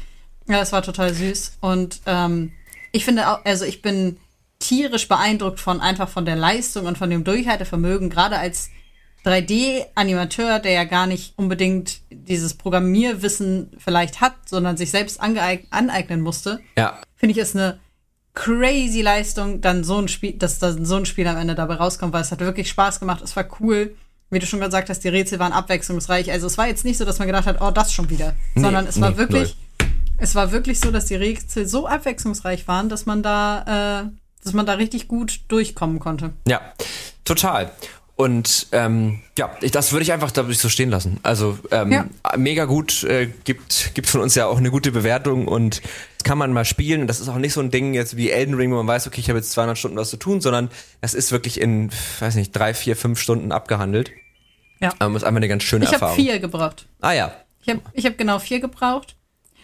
[0.46, 1.58] das war total süß.
[1.60, 2.52] Und ähm,
[2.92, 4.18] ich finde auch, also ich bin
[4.58, 8.70] tierisch beeindruckt von einfach von der Leistung und von dem Durchhaltevermögen, gerade als
[9.24, 16.60] 3D-Animateur, der ja gar nicht unbedingt dieses Programmierwissen vielleicht hat, sondern sich selbst aneignen musste,
[16.76, 17.78] Ja, finde ich es eine
[18.34, 22.12] crazy Leistung, dann so ein Spiel, dass dann so ein Spiel am Ende dabei rauskommt,
[22.12, 23.94] weil es hat wirklich Spaß gemacht, es war cool.
[24.30, 26.32] Wie du schon gesagt hast, die Rätsel waren abwechslungsreich.
[26.32, 28.62] Also es war jetzt nicht so, dass man gedacht hat, oh, das schon wieder, Nee,
[28.62, 29.56] sondern es war nee, wirklich,
[30.22, 34.10] es war wirklich so, dass die Rätsel so abwechslungsreich waren, dass man da, äh,
[34.44, 36.32] dass man da richtig gut durchkommen konnte.
[36.46, 36.60] ja,
[37.24, 37.70] total.
[38.14, 41.18] Und ähm, ja, ich, das würde ich einfach dadurch so stehen lassen.
[41.22, 42.06] Also ähm, Ja.
[42.36, 45.80] mega gut, äh, gibt, gibt von uns ja auch eine gute Bewertung und
[46.18, 47.00] das kann man mal spielen.
[47.00, 49.06] Und das ist auch nicht so ein Ding jetzt wie Elden Ring, wo man weiß,
[49.08, 50.68] okay, ich habe jetzt 200 Stunden was zu tun, sondern
[51.00, 54.12] das ist wirklich in, weiß nicht, drei, vier, fünf Stunden abgehandelt.
[54.78, 54.92] Ja.
[55.00, 56.16] Ähm, ist einfach eine ganz schöne Ich habe Erfahrung.
[56.16, 56.86] vier gebraucht.
[57.00, 59.16] Ah ja, Ich habe ich hab genau vier gebraucht.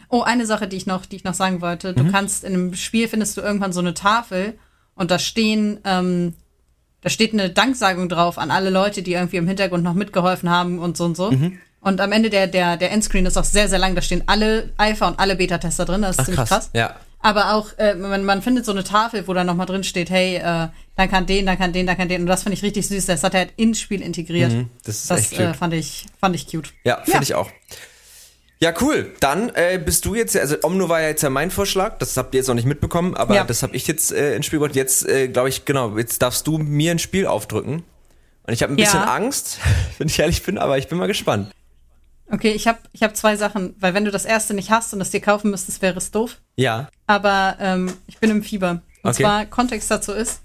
[0.08, 1.92] Oh, eine Sache, die ich noch, die ich noch sagen wollte.
[1.92, 4.58] Du kannst in einem Spiel findest du irgendwann so eine Tafel
[4.94, 6.34] und da stehen, ähm,
[7.02, 10.78] da steht eine Danksagung drauf an alle Leute, die irgendwie im Hintergrund noch mitgeholfen haben
[10.78, 11.30] und so und so.
[11.80, 13.94] Und am Ende der, der, der Endscreen ist auch sehr, sehr lang.
[13.94, 16.02] Da stehen alle Alpha- und alle Beta-Tester drin.
[16.02, 16.70] Das ist ziemlich krass.
[16.72, 16.96] Ja.
[17.20, 20.36] Aber auch, äh, man, man findet so eine Tafel, wo da nochmal drin steht, hey,
[20.36, 22.22] äh, dann kann den, dann kann den, dann kann den.
[22.22, 23.06] Und das finde ich richtig süß.
[23.06, 24.52] Das hat er halt ins Spiel integriert.
[24.52, 25.40] Mhm, das ist das echt cute.
[25.40, 26.72] äh, fand ich, fand ich cute.
[26.84, 27.50] Ja, finde ich auch.
[28.60, 29.12] Ja, cool.
[29.20, 32.34] Dann äh, bist du jetzt, also Omno war ja jetzt ja mein Vorschlag, das habt
[32.34, 33.44] ihr jetzt noch nicht mitbekommen, aber Ja.
[33.44, 34.74] das habe ich jetzt äh, ins Spiel gebracht.
[34.74, 37.84] Jetzt, äh, glaube ich, genau, jetzt darfst du mir ein Spiel aufdrücken.
[38.44, 38.84] Und ich habe ein Ja.
[38.86, 39.58] bisschen Angst,
[39.98, 41.52] wenn ich ehrlich bin, aber ich bin mal gespannt.
[42.30, 45.00] Okay, ich habe ich hab zwei Sachen, weil wenn du das erste nicht hast und
[45.00, 46.36] es dir kaufen müsstest, wäre es doof.
[46.56, 46.88] Ja.
[47.06, 48.82] Aber ähm, ich bin im Fieber.
[49.02, 49.22] Und Okay.
[49.22, 50.40] zwar, Kontext dazu ist,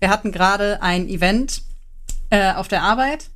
[0.00, 1.62] wir hatten gerade ein Event
[2.30, 3.26] äh, auf der Arbeit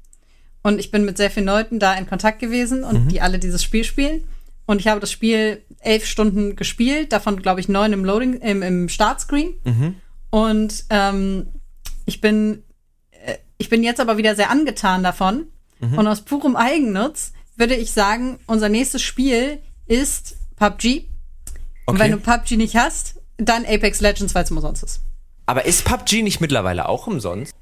[0.63, 3.63] und ich bin mit sehr vielen Leuten da in Kontakt gewesen und die alle dieses
[3.63, 4.25] Spiel spielen.
[4.65, 8.63] Und ich habe das Spiel elf Stunden gespielt, davon glaube ich neun im Loading, im,
[8.63, 9.55] im Startscreen.
[10.31, 11.49] Und ähm,
[12.07, 12.63] ich bin,
[13.27, 15.47] äh, ich bin jetzt aber wieder sehr angetan davon.
[15.97, 21.07] Und aus purem Eigennutz würde ich sagen, unser nächstes Spiel ist PUBG.
[21.87, 25.01] Und wenn du PUBG nicht hast, dann Apex Legends, weil es umsonst ist.
[25.47, 27.53] Aber ist PUBG nicht mittlerweile auch umsonst?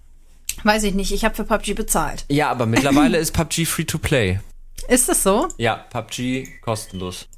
[0.65, 2.25] Weiß ich nicht, ich habe für PUBG bezahlt.
[2.29, 4.41] Ja, aber mittlerweile ist PUBG free to play.
[4.89, 5.49] Ist das so?
[5.57, 7.29] Ja, PUBG kostenlos.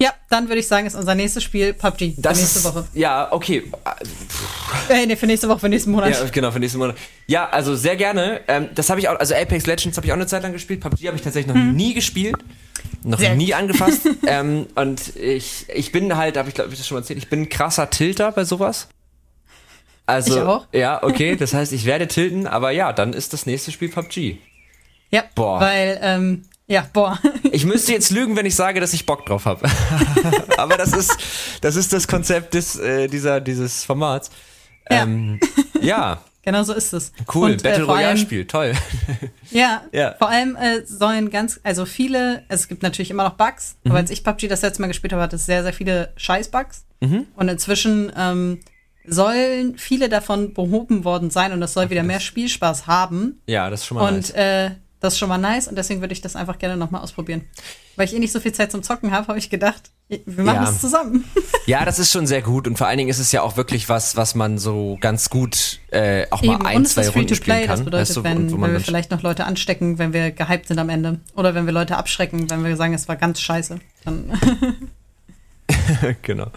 [0.00, 2.14] Ja, dann würde ich sagen, ist unser nächstes Spiel PUBG.
[2.16, 2.88] Das für nächste ist, Woche.
[2.92, 3.70] Ja, okay.
[4.88, 6.10] Äh, nee, für nächste Woche, für nächsten Monat.
[6.10, 6.96] Ja, genau, für nächsten Monat.
[7.28, 8.40] Ja, also sehr gerne.
[8.48, 10.80] Ähm, das habe ich auch, also Apex Legends habe ich auch eine Zeit lang gespielt.
[10.80, 12.34] PUBG habe ich tatsächlich noch nie gespielt.
[13.04, 14.08] Noch Sehr nie angefasst.
[14.26, 17.28] ähm, und ich, ich bin halt, habe ich glaube ich das schon mal erzählt, ich
[17.28, 18.88] bin ein krasser Tilter bei sowas.
[20.06, 20.66] Also, Ich auch.
[20.72, 24.38] ja, okay, das heißt, ich werde tilten, aber ja, dann ist das nächste Spiel PUBG.
[25.10, 25.60] Ja, Boah.
[25.60, 27.18] weil, ähm, ja, boah.
[27.52, 29.68] Ich müsste jetzt lügen, wenn ich sage, dass ich Bock drauf habe.
[30.56, 31.16] aber das ist,
[31.60, 34.30] das ist das Konzept des, äh, dieser, dieses Formats.
[34.90, 35.02] Ja.
[35.02, 35.38] Ähm,
[35.80, 37.12] ja, genau so ist es.
[37.34, 38.72] cool, Und, äh, Battle vor allem- Royale Spiel, toll.
[39.50, 40.14] Ja, Ja.
[40.18, 43.90] vor allem äh, sollen ganz, also viele, es gibt natürlich immer noch Bugs, Mhm.
[43.92, 46.86] aber als ich PUBG das letzte Mal gespielt habe, hatte es sehr, sehr viele Scheiß-Bugs.
[47.00, 47.26] Mhm.
[47.36, 48.60] Und inzwischen ähm,
[49.06, 53.40] sollen viele davon behoben worden sein und es soll wieder mehr Spielspaß haben.
[53.46, 54.30] Ja, das ist schon mal Und nice.
[54.30, 57.42] äh, das ist schon mal nice und deswegen würde ich das einfach gerne nochmal ausprobieren.
[57.96, 60.62] Weil ich eh nicht so viel Zeit zum Zocken habe, habe ich gedacht, wir machen
[60.62, 60.70] Ja.
[60.70, 61.24] es zusammen.
[61.66, 63.88] Ja, das ist schon sehr gut und vor allen Dingen ist es ja auch wirklich
[63.88, 67.14] was, was man so ganz gut äh, auch mal Eben, ein, und es zwei ist
[67.14, 67.68] Runden spielen kann.
[67.68, 70.66] das bedeutet, weißt du, wenn, und wenn wir vielleicht noch Leute anstecken, wenn wir gehypt
[70.68, 71.20] sind am Ende.
[71.36, 73.78] Oder wenn wir Leute abschrecken, wenn wir sagen, es war ganz scheiße.
[74.04, 74.32] Dann
[76.22, 76.50] genau.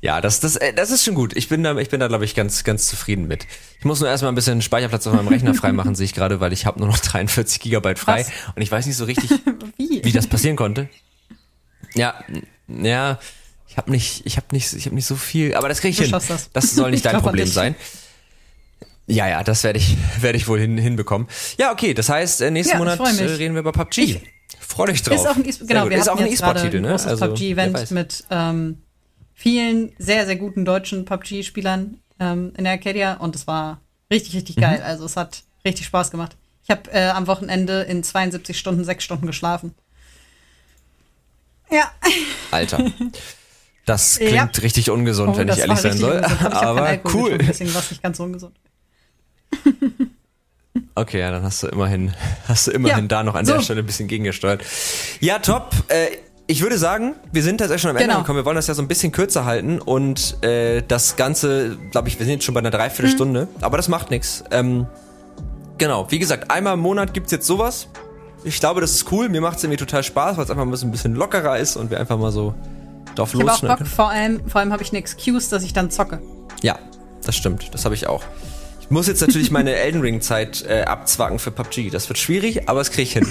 [0.00, 1.36] Ja, das, das, äh, das ist schon gut.
[1.36, 3.46] Ich bin da, ich bin da, glaube ich, ganz, ganz zufrieden mit.
[3.78, 6.52] Ich muss nur erstmal ein bisschen Speicherplatz auf meinem Rechner freimachen, sehe ich gerade, weil
[6.52, 8.30] ich habe nur noch 43 Gigabyte frei Was?
[8.54, 9.30] und ich weiß nicht so richtig,
[9.76, 10.00] wie?
[10.04, 10.88] wie das passieren konnte.
[11.94, 12.14] Ja,
[12.68, 13.18] ja,
[13.68, 15.96] ich habe nicht, ich habe nicht, ich habe nicht so viel, aber das kriege ich
[15.98, 16.12] Du hin.
[16.12, 16.50] das.
[16.52, 17.74] Das soll nicht Ich dein Problem sein.
[19.06, 21.26] Ja, ja, das werde ich, werde ich wohl hin, hinbekommen.
[21.58, 24.20] Ja, okay, das heißt, äh, nächsten Ja, ich Monat äh, reden wir über PUBG.
[24.80, 25.14] Freu dich drauf.
[25.16, 26.88] Ist auch ein E- Sehr genau, ist auch ein E-Sport-Titel, ne?
[26.90, 28.78] großes wer PUBG-Event mit ähm,
[29.34, 34.56] vielen sehr, sehr guten deutschen PUBG-Spielern ähm, in der Arcadia und es war richtig, richtig
[34.56, 34.60] Mhm.
[34.60, 34.82] geil.
[34.82, 36.36] Also es hat richtig Spaß gemacht.
[36.64, 39.74] Ich habe äh, am Wochenende in 72 Stunden sechs Stunden geschlafen.
[41.70, 41.90] Ja,
[42.50, 42.84] Alter.
[43.86, 44.50] Das klingt Ja.
[44.62, 46.18] richtig ungesund, Oh, wenn ich ehrlich sein soll.
[46.24, 47.30] Aber cool.
[47.30, 48.54] getrunken, Deswegen war es nicht ganz so ungesund.
[50.94, 52.12] Okay, ja, dann hast du immerhin,
[52.48, 53.54] hast du immerhin Ja, da noch an so.
[53.54, 54.62] der Stelle ein bisschen gegengesteuert.
[55.20, 55.70] Ja, top.
[55.88, 56.08] Äh,
[56.46, 58.20] ich würde sagen, wir sind tatsächlich schon am Ende Genau.
[58.20, 58.38] gekommen.
[58.38, 62.18] Wir wollen das ja so ein bisschen kürzer halten und äh, das Ganze, glaube ich,
[62.18, 63.62] wir sind jetzt schon bei einer Dreiviertelstunde, Mhm.
[63.64, 64.42] aber das macht nichts.
[64.50, 64.86] Ähm,
[65.78, 67.86] genau, wie gesagt, einmal im Monat gibt's jetzt sowas.
[68.42, 69.28] Ich glaube, das ist cool.
[69.28, 72.00] Mir macht's irgendwie total Spaß, weil es einfach mal ein bisschen lockerer ist und wir
[72.00, 72.54] einfach mal so
[73.14, 75.62] drauf Ich habe auch losschneiden Bock, vor allem, vor allem habe ich eine Excuse, dass
[75.62, 76.20] ich dann zocke.
[76.62, 76.78] ja,
[77.24, 77.72] das stimmt.
[77.74, 78.22] Das habe ich auch.
[78.90, 81.90] Ich muss jetzt natürlich meine Elden Ring Zeit äh, abzwacken für PUBG.
[81.90, 83.26] Das wird schwierig, aber das kriege ich hin.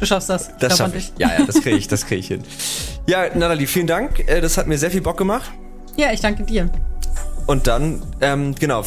[0.00, 0.56] Du schaffst das.
[0.58, 1.12] Das schaffe ich.
[1.18, 2.42] Ja, ja, das kriege ich, das kriege ich hin.
[3.06, 4.26] Ja, Natalie, vielen Dank.
[4.26, 5.52] Äh, das hat mir sehr viel Bock gemacht.
[5.96, 6.70] Ja, ich danke dir.
[7.46, 8.84] Und dann, ähm, genau,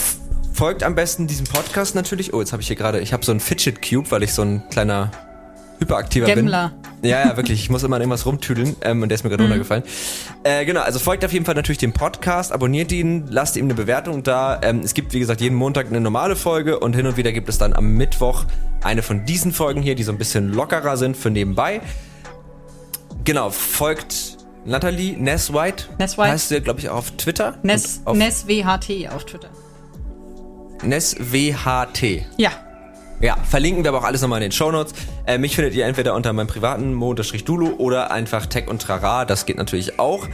[0.51, 2.33] folgt am besten diesem Podcast natürlich.
[2.33, 4.41] Oh, jetzt habe ich hier gerade, ich habe so einen Fidget Cube, weil ich so
[4.41, 5.11] ein kleiner
[5.79, 6.71] hyperaktiver Gemmler.
[7.01, 7.09] bin.
[7.09, 7.61] Ja, ja, wirklich.
[7.61, 9.83] Ich muss immer an irgendwas rumtüdeln ähm, und der ist mir gerade runtergefallen.
[10.43, 13.73] Äh, genau, also folgt auf jeden Fall natürlich dem Podcast, abonniert ihn, lasst ihm eine
[13.73, 14.59] Bewertung da.
[14.61, 17.47] Ähm, es gibt, wie gesagt, jeden Montag eine normale Folge und hin und wieder gibt
[17.49, 18.45] es dann am Mittwoch
[18.83, 21.81] eine von diesen Folgen hier, die so ein bisschen lockerer sind für nebenbei.
[23.23, 25.85] Genau, folgt Natalie Ness White.
[25.97, 26.31] Ness White.
[26.31, 27.57] Heißt du, glaube ich, auch auf Twitter.
[27.63, 29.49] Ness, auf Ness WHT auf Twitter.
[30.83, 32.25] Ness WHT.
[32.37, 32.51] Ja.
[33.21, 34.93] Ja, verlinken wir aber auch alles nochmal in den Shownotes.
[35.25, 39.45] Äh, mich findet ihr entweder unter meinem privaten mo-dulu oder einfach Tech und Trara, das
[39.45, 40.27] geht natürlich auch.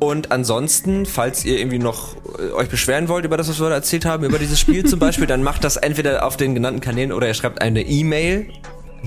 [0.00, 3.74] Und ansonsten, falls ihr irgendwie noch äh, euch beschweren wollt über das, was wir da
[3.74, 7.12] erzählt haben, über dieses Spiel zum Beispiel, dann macht das entweder auf den genannten Kanälen
[7.12, 8.48] oder ihr schreibt eine E-Mail,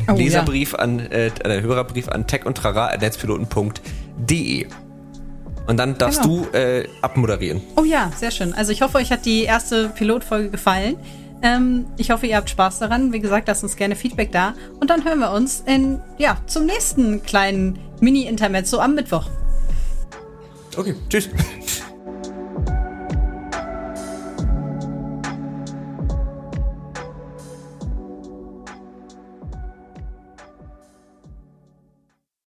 [0.08, 0.80] oh, Leserbrief ja.
[0.80, 4.68] an, äh, einen Hörerbrief an tech und trara.netzpiloten.de.
[5.66, 6.46] Und dann darfst genau.
[6.52, 7.62] du äh, abmoderieren.
[7.76, 8.54] Oh ja, sehr schön.
[8.54, 10.98] Also ich hoffe, euch hat die erste Pilotfolge gefallen.
[11.44, 13.12] Ähm, ich hoffe, ihr habt Spaß daran.
[13.12, 14.56] Wie gesagt, lasst uns gerne Feedback da.
[14.80, 19.30] Und dann hören wir uns in, ja, zum nächsten kleinen Mini-Intermezzo am Mittwoch.
[20.76, 21.30] Okay, tschüss.